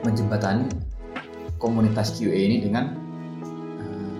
menjembatani 0.05 0.65
komunitas 1.61 2.17
QA 2.17 2.33
ini 2.33 2.57
dengan 2.63 2.95
eh, 3.81 4.13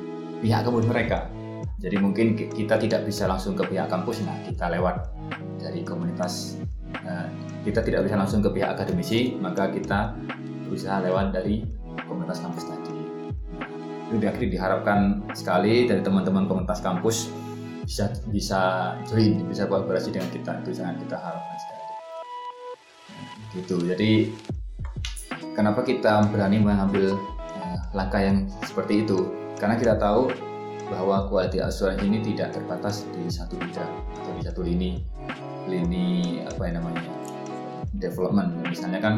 pihak 0.43 0.62
kampus 0.65 0.86
mereka. 0.86 1.38
Jadi 1.80 1.96
mungkin 1.96 2.36
ki- 2.36 2.52
kita 2.52 2.76
tidak 2.76 3.08
bisa 3.08 3.24
langsung 3.24 3.56
ke 3.56 3.63
pihak 3.63 3.88
kampus, 3.88 4.20
nah 4.28 4.36
kita 4.44 4.68
lewat 4.68 5.10
dari 5.60 5.82
komunitas. 5.88 6.60
eh, 6.89 7.30
kita 7.63 7.86
tidak 7.86 8.10
bisa 8.10 8.18
langsung 8.18 8.42
ke 8.42 8.50
pihak 8.50 8.74
akademisi, 8.74 9.38
maka 9.38 9.70
kita 9.70 10.18
berusaha 10.65 11.06
lewat 11.06 11.32
dari 11.32 11.62
komunitas 12.10 12.42
kampus 12.42 12.65
tadi. 12.65 12.98
Itu 14.10 14.18
di- 14.18 14.50
diharapkan 14.50 15.22
sekali 15.38 15.86
dari 15.86 16.02
teman-teman 16.02 16.50
komunitas 16.50 16.82
kampus 16.82 17.30
bisa 17.86 18.10
bisa 18.34 18.94
join, 19.06 19.46
bisa 19.46 19.70
kolaborasi 19.70 20.10
dengan 20.10 20.34
kita 20.34 20.65
itu 20.65 20.82
sangat 20.82 20.98
kita 20.98 21.18
harapkan 21.22 21.58
sekali. 21.62 21.86
Gitu. 23.54 23.76
Jadi 23.86 24.12
kenapa 25.54 25.86
kita 25.86 26.26
berani 26.34 26.58
mengambil 26.58 27.15
eh, 27.54 27.78
langkah 27.94 28.22
yang 28.22 28.50
seperti 28.65 29.06
itu? 29.06 29.30
Karena 29.62 29.78
kita 29.78 29.94
tahu 29.94 30.49
bahwa 30.89 31.30
quality 31.30 31.62
assurance 31.62 32.02
ini 32.02 32.19
tidak 32.21 32.58
terbatas 32.58 33.06
di 33.13 33.30
satu 33.30 33.56
bidang 33.62 33.93
atau 34.17 34.32
di 34.34 34.41
satu 34.41 34.62
lini 34.65 34.99
lini 35.69 36.41
apa 36.49 36.62
yang 36.65 36.82
namanya 36.82 37.06
development. 38.02 38.65
Misalnya 38.65 38.99
kan 39.02 39.15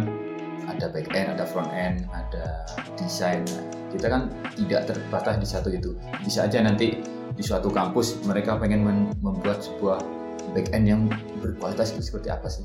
ada 0.68 0.92
back 0.92 1.12
end, 1.16 1.28
ada 1.36 1.44
front 1.48 1.72
end, 1.72 2.08
ada 2.12 2.64
desain. 2.96 3.44
Kita 3.92 4.08
kan 4.08 4.32
tidak 4.56 4.88
terbatas 4.88 5.36
di 5.40 5.48
satu 5.48 5.70
itu. 5.72 5.96
Bisa 6.24 6.48
aja 6.48 6.64
nanti 6.64 7.00
di 7.32 7.44
suatu 7.44 7.72
kampus 7.72 8.24
mereka 8.28 8.60
pengen 8.60 8.84
membuat 9.20 9.64
sebuah 9.64 10.00
back 10.52 10.72
end 10.76 10.86
yang 10.88 11.02
berkualitas 11.40 11.96
itu 11.96 12.04
seperti 12.04 12.32
apa 12.32 12.48
sih? 12.48 12.64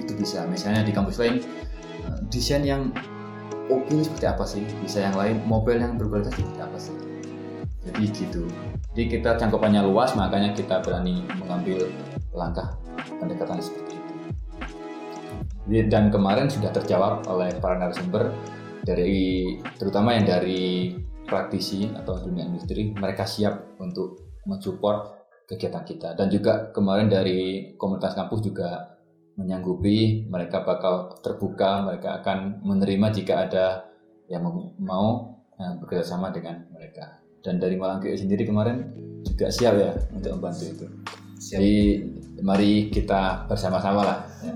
Itu 0.00 0.16
bisa. 0.16 0.44
Misalnya 0.48 0.84
di 0.84 0.92
kampus 0.92 1.20
lain 1.20 1.40
eh, 2.04 2.18
desain 2.28 2.64
yang 2.64 2.92
oke 3.68 3.88
ini 3.92 4.04
seperti 4.04 4.26
apa 4.28 4.44
sih? 4.44 4.64
Bisa 4.84 5.04
yang 5.04 5.16
lain 5.16 5.40
mobile 5.44 5.80
yang 5.80 5.96
berkualitas 5.96 6.32
seperti 6.36 6.60
apa 6.60 6.78
sih? 6.80 7.05
Jadi 7.86 8.02
gitu. 8.10 8.42
Jadi 8.92 9.02
kita 9.06 9.38
cangkupannya 9.38 9.86
luas 9.86 10.18
makanya 10.18 10.50
kita 10.50 10.82
berani 10.82 11.22
mengambil 11.38 11.86
langkah 12.34 12.74
pendekatan 13.22 13.62
seperti 13.62 13.94
itu. 13.94 14.14
Dan 15.86 16.10
kemarin 16.10 16.50
sudah 16.50 16.74
terjawab 16.74 17.26
oleh 17.30 17.54
para 17.62 17.78
narasumber 17.78 18.34
dari 18.82 19.58
terutama 19.78 20.14
yang 20.14 20.26
dari 20.26 20.94
praktisi 21.26 21.90
atau 21.90 22.22
dunia 22.22 22.46
industri 22.46 22.94
mereka 22.94 23.26
siap 23.26 23.78
untuk 23.82 24.38
mensupport 24.46 25.26
kegiatan 25.46 25.82
kita 25.82 26.14
dan 26.14 26.30
juga 26.30 26.70
kemarin 26.70 27.10
dari 27.10 27.74
komunitas 27.74 28.14
kampus 28.14 28.46
juga 28.46 28.94
menyanggupi 29.34 30.26
mereka 30.30 30.62
bakal 30.62 31.18
terbuka 31.18 31.82
mereka 31.82 32.22
akan 32.22 32.62
menerima 32.62 33.06
jika 33.10 33.34
ada 33.46 33.66
yang 34.30 34.46
mau- 34.78 35.42
eh, 35.58 35.74
bekerja 35.82 36.14
sama 36.14 36.30
dengan 36.30 36.62
mereka 36.70 37.25
dan 37.46 37.62
dari 37.62 37.78
Malang 37.78 38.02
QI 38.02 38.18
sendiri 38.18 38.42
kemarin 38.42 38.90
juga 39.22 39.54
siap 39.54 39.78
ya 39.78 39.94
untuk 40.10 40.34
membantu 40.34 40.66
itu. 40.66 40.86
Jadi 41.38 41.76
mari 42.42 42.90
kita 42.90 43.46
bersama-sama 43.46 44.02
lah 44.02 44.18
ya. 44.42 44.54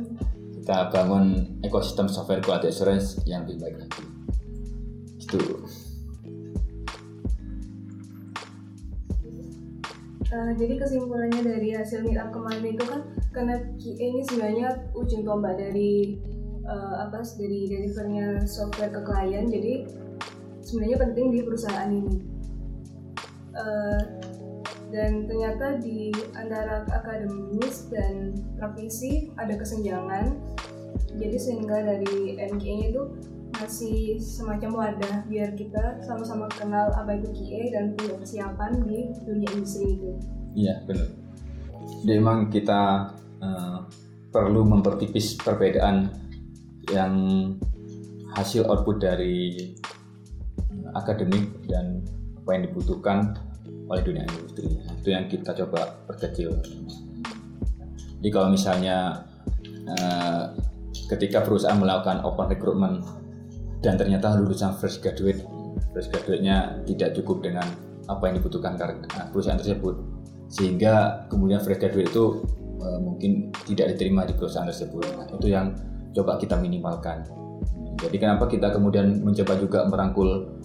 kita 0.59 0.90
bangun 0.90 1.55
ekosistem 1.62 2.11
software 2.11 2.42
quality 2.42 2.74
assurance 2.74 3.22
yang 3.31 3.46
lebih 3.46 3.62
baik 3.62 3.76
lagi. 3.87 4.03
Gitu. 5.22 5.38
Eh, 10.31 10.53
jadi 10.59 10.74
kesimpulannya 10.79 11.42
dari 11.42 11.74
hasil 11.74 12.07
meet 12.07 12.18
up 12.18 12.35
kemarin 12.35 12.74
itu 12.74 12.83
kan 12.87 13.03
karena 13.31 13.55
QA 13.79 14.05
ini 14.14 14.22
sebenarnya 14.26 14.68
ujung 14.94 15.26
tombak 15.26 15.59
dari 15.59 16.19
eh, 16.67 16.94
apa 17.02 17.23
dari 17.38 17.67
delivernya 17.67 18.46
software 18.46 18.94
ke 18.94 19.02
klien 19.02 19.50
jadi 19.50 19.90
sebenarnya 20.62 20.98
penting 21.02 21.35
di 21.35 21.42
perusahaan 21.42 21.90
ini 21.90 22.39
Eh, 23.51 24.03
dan 24.90 25.27
ternyata 25.27 25.79
di 25.79 26.11
antara 26.35 26.83
akademis 26.90 27.90
dan 27.94 28.35
praktisi 28.59 29.31
ada 29.38 29.55
kesenjangan 29.55 30.35
jadi 31.15 31.38
sehingga 31.38 31.79
dari 31.79 32.38
MQA 32.38 32.90
itu 32.90 33.03
masih 33.55 34.19
semacam 34.19 34.71
wadah 34.87 35.27
biar 35.27 35.55
kita 35.55 36.03
sama-sama 36.03 36.46
kenal 36.55 36.90
apa 36.94 37.19
itu 37.19 37.29
QA 37.35 37.75
dan 37.75 37.94
punya 37.94 38.15
persiapan 38.19 38.73
di 38.87 39.11
dunia 39.27 39.48
industri 39.53 39.98
itu. 39.98 40.11
Iya 40.55 40.75
benar. 40.87 41.09
Jadi 42.03 42.13
emang 42.15 42.38
kita 42.51 43.15
eh, 43.42 43.79
perlu 44.31 44.63
mempertipis 44.63 45.38
perbedaan 45.42 46.11
yang 46.90 47.15
hasil 48.35 48.67
output 48.67 49.03
dari 49.03 49.75
akademik 50.94 51.51
dan 51.67 52.03
apa 52.40 52.50
yang 52.56 52.62
dibutuhkan 52.72 53.36
oleh 53.90 54.02
dunia 54.06 54.24
industri. 54.24 54.80
Nah, 54.80 54.94
Itu 54.96 55.08
yang 55.12 55.26
kita 55.26 55.50
coba 55.64 56.00
perkecil. 56.06 56.54
Jadi 58.20 58.28
kalau 58.28 58.48
misalnya 58.52 59.26
eh, 59.88 60.44
ketika 61.10 61.42
perusahaan 61.42 61.76
melakukan 61.76 62.22
open 62.22 62.46
recruitment 62.52 62.96
dan 63.80 63.96
ternyata 63.96 64.36
lulusan 64.36 64.76
fresh 64.76 65.00
graduate, 65.00 65.42
fresh 65.90 66.08
graduate-nya 66.12 66.84
tidak 66.84 67.16
cukup 67.16 67.42
dengan 67.42 67.64
apa 68.06 68.28
yang 68.28 68.42
dibutuhkan 68.42 68.76
karena 68.76 69.06
perusahaan 69.32 69.56
tersebut, 69.56 69.96
sehingga 70.52 71.26
kemudian 71.32 71.64
fresh 71.64 71.80
graduate 71.80 72.12
itu 72.12 72.44
uh, 72.82 73.00
mungkin 73.00 73.48
tidak 73.64 73.96
diterima 73.96 74.28
di 74.28 74.36
perusahaan 74.36 74.68
tersebut. 74.68 75.02
Nah, 75.16 75.26
itu 75.32 75.48
yang 75.48 75.72
coba 76.12 76.36
kita 76.36 76.58
minimalkan. 76.60 77.24
Jadi 78.00 78.16
kenapa 78.16 78.48
kita 78.48 78.72
kemudian 78.72 79.20
mencoba 79.20 79.54
juga 79.60 79.84
merangkul 79.88 80.60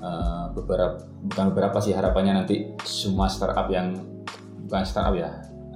uh, 0.00 0.52
beberapa 0.54 0.98
bukan 1.26 1.44
beberapa 1.54 1.78
sih 1.82 1.94
harapannya 1.94 2.44
nanti 2.44 2.76
semua 2.84 3.26
startup 3.30 3.66
yang 3.70 3.94
bukan 4.66 4.82
startup 4.84 5.14
ya 5.16 5.30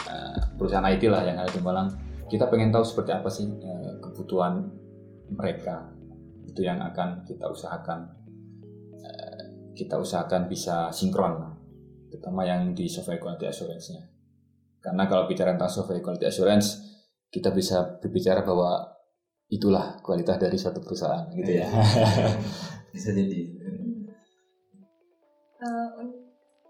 uh, 0.08 0.36
perusahaan 0.58 0.86
IT 0.90 1.06
lah 1.08 1.22
yang 1.26 1.38
ada 1.38 1.50
di 1.50 1.62
Malang 1.62 1.88
kita 2.32 2.48
pengen 2.48 2.72
tahu 2.72 2.80
seperti 2.80 3.12
apa 3.12 3.28
sih 3.28 3.44
uh, 3.44 4.00
kebutuhan 4.00 4.64
mereka. 5.36 5.92
Itu 6.48 6.64
yang 6.64 6.80
akan 6.80 7.28
kita 7.28 7.44
usahakan 7.44 8.08
uh, 8.96 9.44
kita 9.76 10.00
usahakan 10.00 10.48
bisa 10.48 10.88
sinkron 10.88 11.52
terutama 12.08 12.44
yang 12.48 12.72
di 12.72 12.88
software 12.88 13.20
quality 13.20 13.48
assurance-nya. 13.48 14.08
Karena 14.80 15.04
kalau 15.08 15.28
bicara 15.28 15.52
tentang 15.52 15.68
software 15.68 16.00
quality 16.00 16.24
assurance 16.24 16.80
kita 17.28 17.52
bisa 17.52 18.00
berbicara 18.00 18.44
bahwa 18.44 18.84
itulah 19.52 20.00
kualitas 20.00 20.40
dari 20.40 20.56
suatu 20.56 20.80
perusahaan 20.80 21.28
gitu 21.36 21.52
ya. 21.52 21.68
bisa 22.96 23.12
jadi 23.12 23.40
uh, 25.62 25.90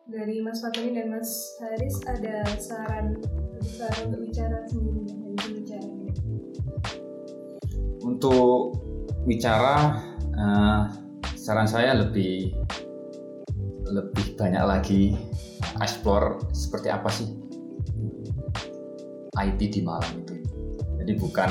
dari 0.06 0.44
Mas 0.44 0.60
Fatoni 0.60 0.92
dan 0.92 1.08
Mas 1.08 1.56
Haris 1.64 1.96
ada 2.04 2.44
saran 2.60 3.16
saran 3.64 4.12
untuk 4.12 4.20
bicara 4.28 4.58
sendiri 4.68 5.00
dari 5.08 5.48
bicara 5.56 5.88
untuk 8.04 8.76
bicara 9.24 9.74
uh, 10.36 10.82
saran 11.38 11.66
saya 11.66 11.96
lebih 11.96 12.52
lebih 13.88 14.36
banyak 14.36 14.64
lagi 14.64 15.02
explore 15.80 16.40
seperti 16.52 16.88
apa 16.88 17.08
sih 17.12 17.28
IT 19.32 19.60
di 19.72 19.80
Malang 19.80 20.22
itu. 20.22 20.34
Jadi 21.00 21.12
bukan 21.18 21.50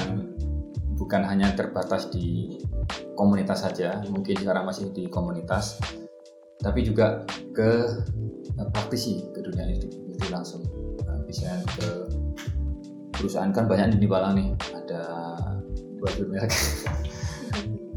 bukan 0.96 1.22
hanya 1.26 1.52
terbatas 1.58 2.14
di 2.14 2.56
komunitas 3.18 3.66
saja, 3.66 4.00
mungkin 4.08 4.38
sekarang 4.38 4.70
masih 4.70 4.94
di 4.94 5.10
komunitas, 5.10 5.82
tapi 6.62 6.86
juga 6.86 7.26
ke 7.52 7.70
eh, 8.58 8.68
praktisi 8.70 9.26
ke 9.34 9.42
dunia 9.42 9.66
itu, 9.74 9.90
itu 9.90 10.26
langsung. 10.30 10.62
Nah, 11.04 11.18
bisa 11.26 11.62
ke 11.78 12.08
perusahaan. 13.18 13.50
Kan 13.50 13.66
banyak 13.66 13.98
di 13.98 14.08
Balang 14.08 14.38
nih, 14.38 14.50
ada 14.74 15.02
buat 15.98 16.14
merek. 16.30 16.54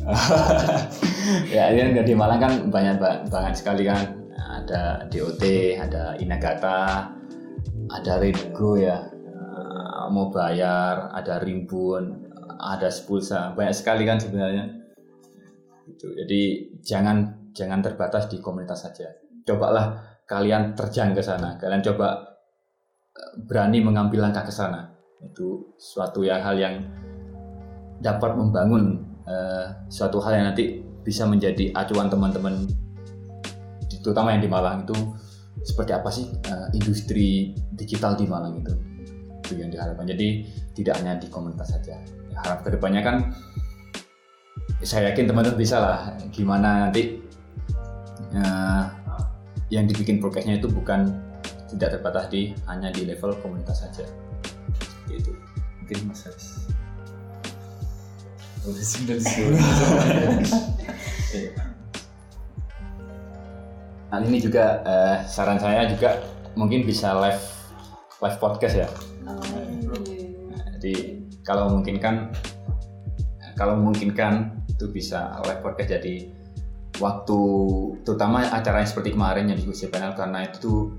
ya 1.56 1.72
ini 1.72 1.96
di 2.04 2.12
Malang 2.12 2.40
kan 2.40 2.52
banyak 2.68 3.00
banget 3.32 3.54
sekali 3.56 3.88
kan, 3.88 4.20
ada 4.36 5.08
DOT, 5.08 5.40
ada 5.80 6.12
Inagata, 6.20 7.08
ada 7.88 8.12
Redgo 8.20 8.76
ya, 8.76 9.08
eh, 9.08 10.04
mau 10.12 10.28
bayar, 10.28 11.08
ada 11.16 11.40
Rimbun, 11.40 12.28
ada 12.60 12.92
sepulsa. 12.92 13.56
Banyak 13.56 13.72
sekali 13.76 14.04
kan 14.04 14.20
sebenarnya. 14.20 14.68
Itu 15.88 16.12
jadi 16.12 16.68
jangan 16.84 17.43
jangan 17.54 17.80
terbatas 17.80 18.26
di 18.26 18.42
komunitas 18.42 18.84
saja. 18.84 19.14
Cobalah 19.46 20.18
kalian 20.26 20.74
terjang 20.74 21.14
ke 21.14 21.22
sana. 21.22 21.56
Kalian 21.56 21.80
coba 21.80 22.36
eh, 23.14 23.32
berani 23.46 23.80
mengambil 23.80 24.26
langkah 24.28 24.44
ke 24.44 24.52
sana. 24.52 24.90
Itu 25.22 25.78
suatu 25.78 26.26
yang 26.26 26.42
hal 26.42 26.58
yang 26.58 26.74
dapat 28.04 28.36
membangun 28.36 29.00
uh, 29.24 29.88
suatu 29.88 30.20
hal 30.20 30.36
yang 30.36 30.52
nanti 30.52 30.84
bisa 31.00 31.24
menjadi 31.24 31.72
acuan 31.72 32.12
teman-teman 32.12 32.68
terutama 34.04 34.36
yang 34.36 34.44
di 34.44 34.50
Malang 34.52 34.84
itu 34.84 34.92
seperti 35.64 35.96
apa 35.96 36.12
sih 36.12 36.28
uh, 36.52 36.68
industri 36.76 37.56
digital 37.72 38.12
di 38.12 38.28
Malang 38.28 38.60
itu? 38.60 38.76
Itu 39.40 39.56
yang 39.56 39.72
diharapkan. 39.72 40.04
Jadi 40.04 40.44
tidak 40.76 41.00
hanya 41.00 41.16
di 41.16 41.32
komunitas 41.32 41.72
saja. 41.72 41.96
Harap 42.44 42.60
ke 42.60 42.76
depannya 42.76 43.00
kan 43.00 43.32
saya 44.84 45.08
yakin 45.08 45.24
teman-teman 45.32 45.56
bisa 45.56 45.80
lah 45.80 46.12
gimana 46.28 46.88
nanti 46.88 47.23
uh, 48.36 48.84
yang 49.72 49.88
dibikin 49.88 50.20
prokesnya 50.22 50.60
itu 50.60 50.70
bukan 50.70 51.10
tidak 51.74 51.98
terbatas 51.98 52.30
di 52.30 52.54
hanya 52.70 52.94
di 52.94 53.08
level 53.08 53.34
komunitas 53.42 53.82
saja. 53.82 54.06
Itu 55.10 55.34
mungkin 55.82 55.98
mas 56.08 56.24
Haris. 56.24 56.48
Nah 64.14 64.22
ini 64.22 64.38
juga 64.38 64.78
uh, 64.86 65.26
saran 65.26 65.58
saya 65.58 65.90
juga 65.90 66.22
mungkin 66.54 66.86
bisa 66.86 67.18
live 67.18 67.42
live 68.22 68.38
podcast 68.38 68.78
ya. 68.78 68.86
Oh, 69.26 69.42
nah, 69.42 70.70
jadi 70.78 71.18
kalau 71.42 71.74
memungkinkan 71.74 72.30
kalau 73.58 73.74
memungkinkan 73.74 74.54
itu 74.70 74.86
bisa 74.94 75.34
live 75.42 75.58
podcast 75.66 75.98
jadi 75.98 76.30
waktu 77.02 77.40
terutama 78.06 78.46
acara 78.46 78.78
yang 78.82 78.90
seperti 78.90 79.10
kemarin 79.18 79.50
yang 79.50 79.58
diskusi 79.58 79.90
panel 79.90 80.14
karena 80.14 80.46
itu 80.46 80.94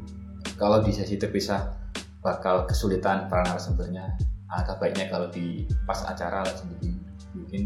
kalau 0.60 0.84
di 0.84 0.92
sesi 0.92 1.16
terpisah 1.16 1.72
bakal 2.26 2.66
kesulitan 2.66 3.30
para 3.30 3.46
narasumbernya. 3.46 4.18
Agak 4.50 4.82
baiknya 4.82 5.10
kalau 5.14 5.30
di 5.30 5.70
pas 5.86 6.02
acara 6.06 6.42
langsung 6.42 6.74
bikin 6.78 6.98
bikin 7.38 7.64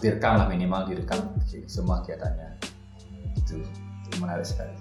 direkam 0.00 0.40
lah 0.40 0.48
minimal 0.48 0.88
direkam 0.88 1.20
semua 1.68 2.00
kegiatannya. 2.00 2.56
Itu, 3.36 3.60
itu 4.08 4.16
menarik 4.16 4.48
sekali. 4.48 4.72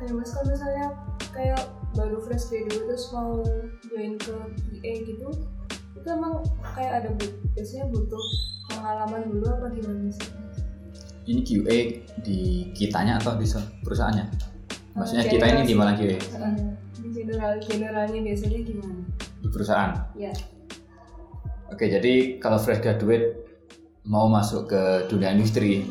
Ya 0.00 0.16
mas 0.16 0.32
kalau 0.32 0.48
misalnya 0.48 0.86
kayak 1.36 1.60
baru 1.92 2.16
fresh 2.24 2.48
graduate 2.48 2.88
terus 2.88 3.12
mau 3.12 3.44
join 3.84 4.16
ke 4.16 4.32
QA 4.56 4.92
gitu 5.04 5.28
itu 6.00 6.08
emang 6.08 6.40
kayak 6.72 7.04
ada 7.04 7.08
biasanya 7.52 7.84
butuh 7.92 8.24
pengalaman 8.72 9.22
dulu 9.28 9.46
apa 9.52 9.66
gimana 9.76 10.08
sih? 10.08 10.28
Ini 11.28 11.40
QA 11.44 11.78
di 12.24 12.40
kitanya 12.72 13.20
atau 13.20 13.36
di 13.36 13.44
perusahaannya? 13.84 14.26
Maksudnya 14.96 15.24
kita 15.28 15.44
ini 15.44 15.62
di 15.68 15.76
mana 15.76 15.92
QA 15.92 16.16
di 17.00 17.08
general 17.12 17.60
generalnya 17.60 18.20
biasanya 18.24 18.58
gimana? 18.64 19.00
Di 19.44 19.48
perusahaan? 19.52 19.92
Ya 20.16 20.32
oke 21.70 21.84
jadi 21.86 22.42
kalau 22.42 22.58
fresh 22.58 22.82
graduate 22.82 23.46
mau 24.04 24.26
masuk 24.26 24.68
ke 24.68 25.06
dunia 25.06 25.32
industri 25.32 25.86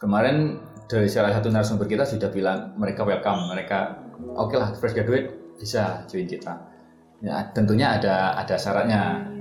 kemarin 0.00 0.58
dari 0.90 1.08
salah 1.08 1.32
satu 1.32 1.48
narasumber 1.48 1.88
kita 1.88 2.04
sudah 2.04 2.28
bilang 2.28 2.76
mereka 2.76 3.06
welcome, 3.08 3.48
mereka 3.48 4.04
oke 4.36 4.52
okay 4.52 4.56
lah 4.60 4.68
fresh 4.76 4.92
graduate 4.92 5.56
bisa 5.56 6.04
join 6.10 6.28
kita. 6.28 6.60
Ya 7.24 7.48
tentunya 7.56 7.96
ada 7.96 8.36
ada 8.36 8.56
syaratnya. 8.60 9.33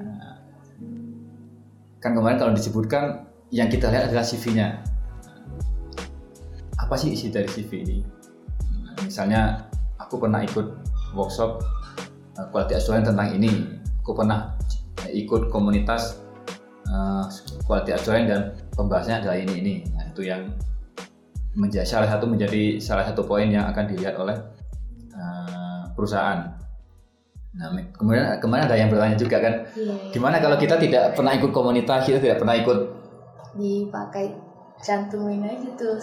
Kan 2.04 2.20
kemarin 2.20 2.36
kalau 2.36 2.51
disebutkan 2.51 3.24
yang 3.47 3.72
kita 3.72 3.88
lihat 3.88 4.12
adalah 4.12 4.28
CV-nya. 4.28 4.84
Apa 6.76 6.99
sih 6.99 7.16
isi 7.16 7.32
dari 7.32 7.47
CV 7.47 7.80
ini? 7.80 7.97
Misalnya 9.08 9.72
aku 9.95 10.20
pernah 10.20 10.43
ikut 10.43 10.84
workshop 11.16 11.64
uh, 12.36 12.47
quality 12.51 12.76
assurance 12.76 13.08
tentang 13.08 13.32
ini. 13.32 13.80
Aku 14.04 14.12
pernah 14.12 14.51
ikut 15.08 15.47
komunitas 15.47 16.20
uh, 16.91 17.24
quality 17.64 17.95
assurance 17.95 18.28
dan 18.28 18.41
pembahasannya 18.76 19.24
adalah 19.24 19.38
ini 19.39 19.54
ini. 19.64 19.76
Nah, 19.95 20.04
itu 20.12 20.28
yang 20.28 20.51
menjadi 21.56 21.88
salah 21.88 22.12
satu 22.12 22.28
menjadi 22.28 22.84
salah 22.84 23.08
satu 23.08 23.24
poin 23.24 23.47
yang 23.47 23.64
akan 23.72 23.88
dilihat 23.88 24.20
oleh 24.20 24.36
uh, 25.16 25.88
perusahaan. 25.95 26.51
Nah, 27.54 27.70
kemudian 27.93 28.41
kemarin 28.41 28.66
ada 28.66 28.74
yang 28.74 28.89
bertanya 28.89 29.14
juga 29.14 29.38
kan, 29.38 29.54
yeah. 29.78 30.10
gimana 30.10 30.41
kalau 30.41 30.58
kita 30.58 30.74
tidak 30.82 31.14
pernah 31.14 31.38
ikut 31.38 31.54
komunitas, 31.54 32.01
kita 32.10 32.18
tidak 32.18 32.41
pernah 32.41 32.58
ikut 32.58 32.80
dipakai 33.54 34.34
cantumin 34.82 35.45
aja 35.45 35.70
tuh 35.78 36.01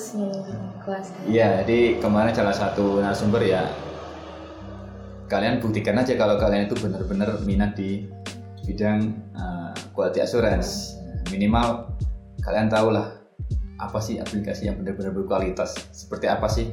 kelas. 0.87 1.11
Iya, 1.27 1.67
jadi 1.67 1.99
kemarin 1.99 2.31
salah 2.31 2.55
satu 2.55 3.03
narasumber 3.03 3.43
ya, 3.43 3.67
kalian 5.27 5.59
buktikan 5.59 5.99
aja 5.99 6.15
kalau 6.15 6.39
kalian 6.39 6.71
itu 6.71 6.79
benar-benar 6.79 7.43
minat 7.43 7.75
di 7.75 8.07
bidang 8.63 9.11
uh, 9.35 9.75
quality 9.91 10.23
assurance. 10.23 10.95
Minimal 11.35 11.91
kalian 12.47 12.71
tahu 12.71 12.95
lah 12.95 13.11
apa 13.81 13.99
sih 13.99 14.23
aplikasi 14.23 14.71
yang 14.71 14.79
benar-benar 14.79 15.11
berkualitas 15.17 15.75
seperti 15.91 16.29
apa 16.29 16.47
sih 16.47 16.69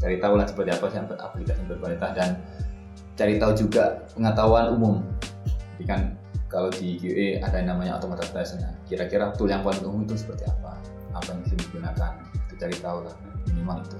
cari 0.00 0.16
tahu 0.20 0.36
lah 0.40 0.48
seperti 0.48 0.70
apa 0.72 0.86
sih 0.88 0.98
aplikasi 1.00 1.58
yang 1.60 1.70
berkualitas 1.72 2.10
dan 2.16 2.30
cari 3.16 3.40
tahu 3.40 3.52
juga 3.56 4.04
pengetahuan 4.12 4.76
umum. 4.76 5.00
Jadi 5.76 5.84
kan 5.88 6.00
kalau 6.52 6.68
di 6.70 7.00
QA 7.00 7.40
ada 7.42 7.58
yang 7.58 7.74
namanya 7.74 7.96
automated 7.98 8.28
test. 8.30 8.60
Nah, 8.60 8.76
kira-kira 8.86 9.32
tool 9.34 9.48
yang 9.48 9.64
paling 9.64 9.82
umum 9.82 10.04
itu 10.04 10.20
seperti 10.20 10.44
apa? 10.46 10.76
Apa 11.16 11.32
yang 11.32 11.40
bisa 11.42 11.54
digunakan? 11.58 12.12
Itu 12.46 12.54
cari 12.60 12.76
tahu 12.78 12.98
lah 13.02 13.14
minimal 13.48 13.80
itu. 13.82 13.98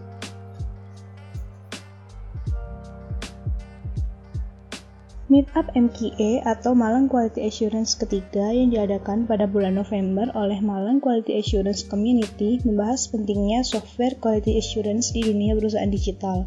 Meetup 5.26 5.66
MQA 5.74 6.46
atau 6.46 6.78
Malang 6.78 7.10
Quality 7.10 7.50
Assurance 7.50 7.98
ketiga 7.98 8.54
yang 8.54 8.70
diadakan 8.70 9.26
pada 9.26 9.50
bulan 9.50 9.74
November 9.74 10.30
oleh 10.38 10.62
Malang 10.62 11.02
Quality 11.02 11.42
Assurance 11.42 11.82
Community 11.82 12.62
membahas 12.62 13.10
pentingnya 13.10 13.66
software 13.66 14.14
quality 14.22 14.54
assurance 14.54 15.10
di 15.10 15.26
dunia 15.26 15.58
perusahaan 15.58 15.90
digital. 15.90 16.46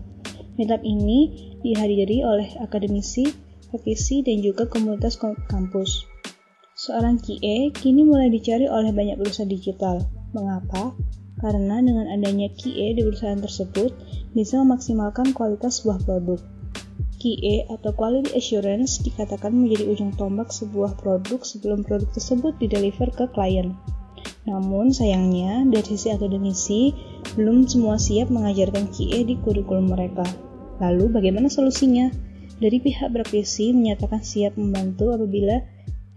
Meetup 0.60 0.84
ini 0.84 1.56
dihadiri 1.64 2.20
oleh 2.28 2.52
akademisi, 2.60 3.32
praktisi, 3.72 4.20
dan 4.28 4.44
juga 4.44 4.68
komunitas 4.68 5.16
kampus. 5.48 6.04
Seorang 6.76 7.16
QA 7.24 7.72
kini 7.72 8.04
mulai 8.04 8.28
dicari 8.28 8.68
oleh 8.68 8.92
banyak 8.92 9.16
perusahaan 9.16 9.48
digital. 9.48 10.04
Mengapa? 10.36 11.00
Karena 11.40 11.80
dengan 11.80 12.12
adanya 12.12 12.52
QA 12.52 12.92
di 12.92 13.08
perusahaan 13.08 13.40
tersebut 13.40 13.96
bisa 14.36 14.60
memaksimalkan 14.60 15.32
kualitas 15.32 15.80
sebuah 15.80 16.04
produk. 16.04 16.44
QA 17.24 17.68
atau 17.72 17.96
Quality 17.96 18.36
Assurance 18.36 19.00
dikatakan 19.00 19.56
menjadi 19.56 19.88
ujung 19.88 20.12
tombak 20.20 20.52
sebuah 20.52 21.00
produk 21.00 21.40
sebelum 21.40 21.88
produk 21.88 22.12
tersebut 22.12 22.60
dideliver 22.60 23.08
ke 23.16 23.32
klien. 23.32 23.80
Namun 24.44 24.92
sayangnya 24.92 25.64
dari 25.68 25.88
sisi 25.96 26.12
akademisi 26.12 26.92
belum 27.36 27.64
semua 27.68 27.96
siap 27.96 28.28
mengajarkan 28.28 28.92
QA 28.92 29.24
di 29.24 29.40
kurikulum 29.40 29.92
mereka. 29.92 30.49
Lalu 30.80 31.12
bagaimana 31.12 31.52
solusinya? 31.52 32.08
Dari 32.60 32.84
pihak 32.84 33.16
berprofesi 33.16 33.72
menyatakan 33.72 34.20
siap 34.20 34.60
membantu 34.60 35.16
apabila 35.16 35.64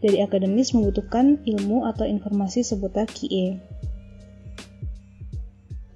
dari 0.03 0.19
akademis 0.19 0.75
membutuhkan 0.75 1.39
ilmu 1.47 1.87
atau 1.87 2.03
informasi 2.03 2.67
seputar 2.67 3.07
QA. 3.07 3.63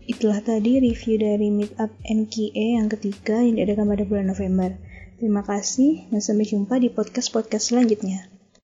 Itulah 0.07 0.39
tadi 0.39 0.79
review 0.79 1.19
dari 1.19 1.51
Meetup 1.51 1.91
MQA 2.07 2.79
yang 2.79 2.87
ketiga 2.87 3.43
yang 3.43 3.59
diadakan 3.59 3.91
pada 3.91 4.05
bulan 4.07 4.31
November. 4.31 4.71
Terima 5.19 5.43
kasih 5.43 6.07
dan 6.15 6.23
sampai 6.23 6.47
jumpa 6.47 6.79
di 6.79 6.95
podcast-podcast 6.95 7.75
selanjutnya. 7.75 8.36